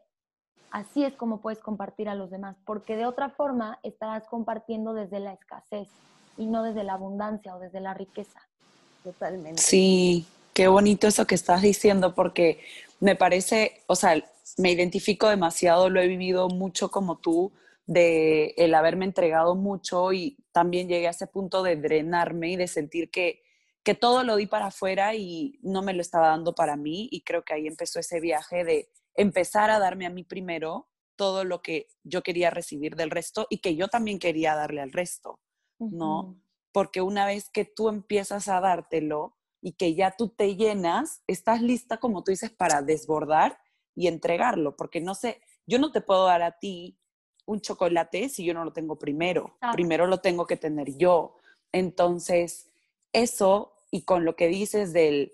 [0.72, 5.20] así es como puedes compartir a los demás, porque de otra forma estarás compartiendo desde
[5.20, 5.90] la escasez
[6.38, 8.40] y no desde la abundancia o desde la riqueza.
[9.04, 9.62] Totalmente.
[9.62, 12.60] Sí, qué bonito eso que estás diciendo, porque
[13.00, 14.24] me parece, o sea,
[14.58, 17.54] me identifico demasiado, lo he vivido mucho como tú,
[17.86, 22.68] de el haberme entregado mucho y también llegué a ese punto de drenarme y de
[22.68, 23.42] sentir que,
[23.84, 27.22] que todo lo di para afuera y no me lo estaba dando para mí y
[27.22, 31.64] creo que ahí empezó ese viaje de empezar a darme a mí primero todo lo
[31.64, 35.40] que yo quería recibir del resto y que yo también quería darle al resto,
[35.80, 36.40] ¿no?
[36.72, 41.62] Porque una vez que tú empiezas a dártelo y que ya tú te llenas, estás
[41.62, 43.60] lista, como tú dices, para desbordar
[43.96, 46.98] y entregarlo, porque no sé, yo no te puedo dar a ti
[47.46, 49.58] un chocolate si yo no lo tengo primero.
[49.74, 51.36] Primero lo tengo que tener yo.
[51.72, 52.72] Entonces,
[53.12, 55.34] eso y con lo que dices del,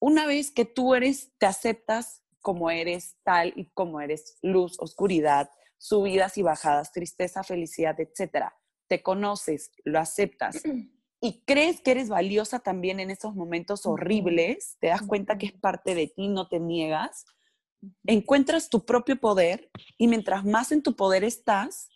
[0.00, 5.50] una vez que tú eres, te aceptas como eres tal y como eres, luz, oscuridad,
[5.76, 8.56] subidas y bajadas, tristeza, felicidad, etcétera.
[8.88, 10.62] Te conoces, lo aceptas
[11.20, 15.52] y crees que eres valiosa también en esos momentos horribles, te das cuenta que es
[15.52, 17.26] parte de ti, no te niegas
[18.06, 21.88] encuentras tu propio poder y mientras más en tu poder estás,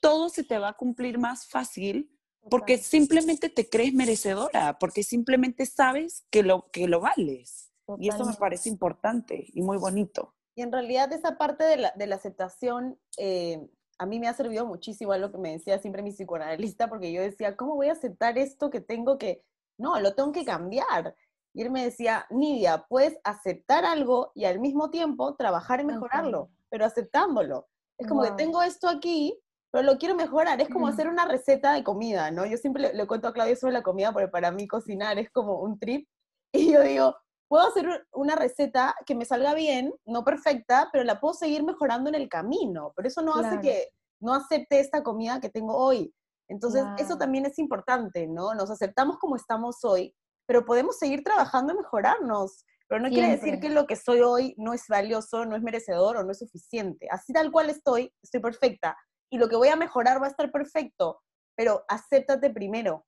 [0.00, 2.10] todo se te va a cumplir más fácil
[2.48, 7.72] porque simplemente te crees merecedora, porque simplemente sabes que lo, que lo vales.
[7.98, 10.34] Y eso me parece importante y muy bonito.
[10.54, 14.34] Y en realidad esa parte de la, de la aceptación eh, a mí me ha
[14.34, 17.88] servido muchísimo a lo que me decía siempre mi psicoanalista, porque yo decía, ¿cómo voy
[17.88, 19.42] a aceptar esto que tengo que,
[19.78, 21.14] no, lo tengo que cambiar?
[21.54, 26.50] Y él me decía, Nidia, puedes aceptar algo y al mismo tiempo trabajar en mejorarlo,
[26.68, 27.66] pero aceptándolo.
[27.98, 29.40] Es como que tengo esto aquí,
[29.70, 30.60] pero lo quiero mejorar.
[30.60, 32.44] Es como hacer una receta de comida, ¿no?
[32.44, 35.60] Yo siempre le, cuento a Claudia sobre la comida, porque para mí cocinar es como
[35.60, 36.06] un trip.
[36.52, 37.16] Y yo digo,
[37.48, 42.08] puedo hacer una receta que me salga bien, no perfecta, pero la puedo seguir mejorando
[42.08, 42.92] en el camino.
[42.96, 43.88] Pero eso no hace que
[44.20, 46.12] no acepte esta comida que tengo hoy.
[46.48, 48.54] Entonces, eso también es importante, ¿no?
[48.54, 50.14] Nos aceptamos como estamos hoy,
[50.46, 52.64] pero podemos seguir trabajando y mejorarnos.
[52.88, 56.16] Pero no quiere decir que lo que soy hoy no es valioso, no es merecedor
[56.16, 57.08] o no es suficiente.
[57.10, 58.96] Así tal cual estoy, estoy perfecta.
[59.28, 61.20] Y lo que voy a mejorar va a estar perfecto,
[61.56, 63.04] pero acéptate primero.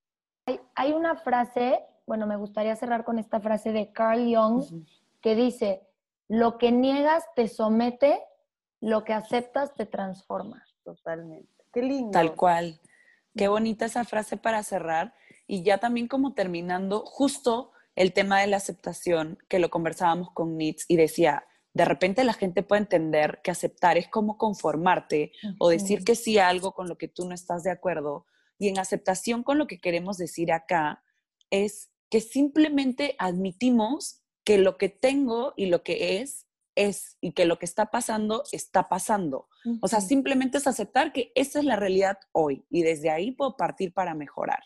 [0.75, 1.79] Hay, una frase,
[2.09, 4.65] bueno, me gustaría cerrar con esta frase de Carl Jung,
[5.21, 5.87] que dice,
[6.27, 8.21] lo que niegas te somete,
[8.81, 10.65] lo que aceptas te transforma.
[10.83, 11.53] Totalmente.
[11.73, 12.11] Qué lindo.
[12.11, 12.81] Tal cual.
[13.37, 15.15] Qué bonita esa frase para cerrar.
[15.47, 20.57] Y ya también como terminando, justo el tema de la aceptación, que lo conversábamos con
[20.57, 21.45] Nitz y decía,
[21.75, 26.39] de repente la gente puede entender que aceptar es como conformarte o decir que sí
[26.39, 28.25] a algo con lo que tú no estás de acuerdo.
[28.59, 31.03] Y en aceptación con lo que queremos decir acá
[31.51, 37.45] es que simplemente admitimos que lo que tengo y lo que es es y que
[37.45, 39.49] lo que está pasando está pasando.
[39.83, 43.57] O sea, simplemente es aceptar que esa es la realidad hoy y desde ahí puedo
[43.57, 44.61] partir para mejorar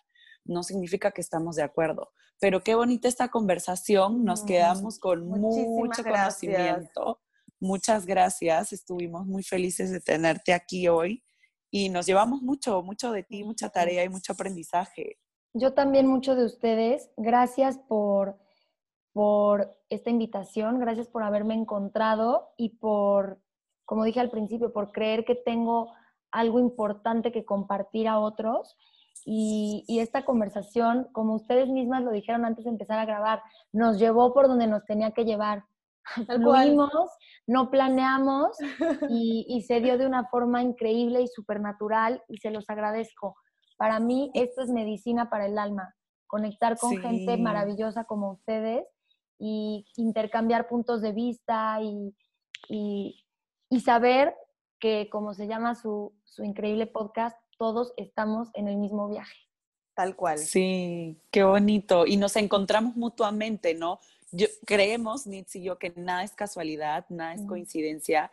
[0.45, 2.12] no significa que estamos de acuerdo.
[2.40, 7.20] Pero qué bonita esta conversación, nos quedamos con mucho conocimiento.
[7.61, 11.22] Muchas gracias, estuvimos muy felices de tenerte aquí hoy
[11.70, 15.18] y nos llevamos mucho, mucho de ti, mucha tarea y mucho aprendizaje.
[15.55, 17.11] Yo también mucho de ustedes.
[17.16, 18.38] Gracias por,
[19.12, 23.38] por esta invitación, gracias por haberme encontrado y por,
[23.84, 25.92] como dije al principio, por creer que tengo
[26.30, 28.76] algo importante que compartir a otros.
[29.24, 34.32] Y, esta conversación, como ustedes mismas lo dijeron antes de empezar a grabar, nos llevó
[34.32, 35.64] por donde nos tenía que llevar.
[36.26, 37.11] Fluimos,
[37.46, 38.57] no planeamos
[39.11, 43.36] y, y, se dio de una forma increíble y supernatural y se los agradezco.
[43.83, 45.97] Para mí esto es medicina para el alma,
[46.28, 48.87] conectar con gente maravillosa como ustedes
[49.41, 52.14] y intercambiar puntos de vista y,
[52.68, 54.37] y, saber
[54.78, 59.37] que, como se llama su, su increíble podcast, todos estamos en el mismo viaje.
[59.95, 60.39] Tal cual.
[60.39, 62.07] Sí, qué bonito.
[62.07, 63.99] Y nos encontramos mutuamente, ¿no?
[64.30, 68.30] Yo, creemos, Nitz y yo, que nada es casualidad, nada es coincidencia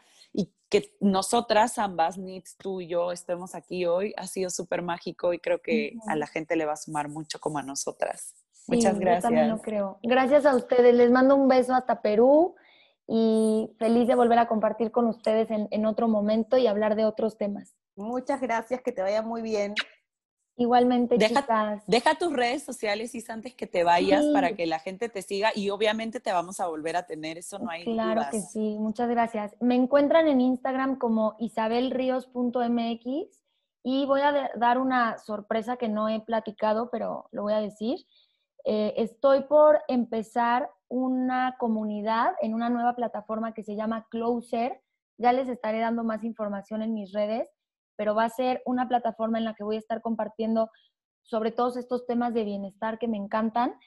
[0.70, 5.40] que nosotras ambas, Nitz, tú y yo, estemos aquí hoy, ha sido súper mágico y
[5.40, 8.36] creo que a la gente le va a sumar mucho como a nosotras.
[8.68, 9.24] Muchas gracias.
[9.24, 10.00] Yo también lo creo.
[10.04, 10.94] Gracias a ustedes.
[10.94, 12.56] Les mando un beso hasta Perú
[13.08, 17.06] y feliz de volver a compartir con ustedes en, en otro momento y hablar de
[17.06, 17.76] otros temas.
[17.96, 19.74] Muchas gracias, que te vaya muy bien.
[20.60, 21.84] Igualmente, deja, chicas.
[21.88, 25.52] Deja tus redes sociales y antes que te vayas para que la gente te siga
[25.56, 29.08] y obviamente te vamos a volver a tener, eso no hay Claro que sí, muchas
[29.08, 29.56] gracias.
[29.62, 33.42] Me encuentran en Instagram como isabelrios.mx
[33.84, 37.98] y voy a dar una sorpresa que no he platicado, pero lo voy a decir.
[38.66, 44.82] Eh, estoy por empezar una comunidad en una nueva plataforma que se llama Closer.
[45.18, 47.48] Ya les estaré dando más información en mis redes
[48.00, 50.72] pero va a ser una plataforma en la que voy a estar compartiendo
[51.22, 53.78] sobre todos estos temas de bienestar que me encantan,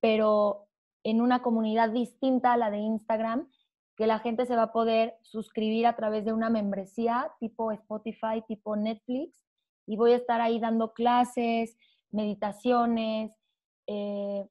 [0.00, 0.66] pero
[1.02, 3.50] en una comunidad distinta a la de Instagram,
[3.96, 8.44] que la gente se va a poder suscribir a través de una membresía tipo Spotify,
[8.46, 9.42] tipo Netflix,
[9.86, 11.74] y voy a estar ahí dando clases,
[12.10, 13.32] meditaciones,
[13.86, 14.46] eh,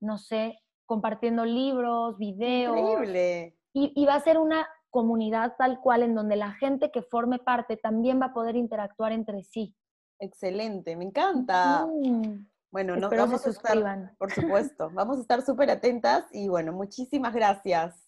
[0.00, 2.78] no sé, compartiendo libros, videos.
[2.78, 3.58] Increíble.
[3.74, 7.40] Y, y, va a ser una comunidad tal cual en donde la gente que forme
[7.40, 9.74] parte también va a poder interactuar entre sí.
[10.20, 11.84] Excelente, me encanta.
[12.70, 17.34] Bueno, nos vamos a estar, por supuesto, vamos a estar súper atentas y bueno, muchísimas
[17.34, 18.00] gracias.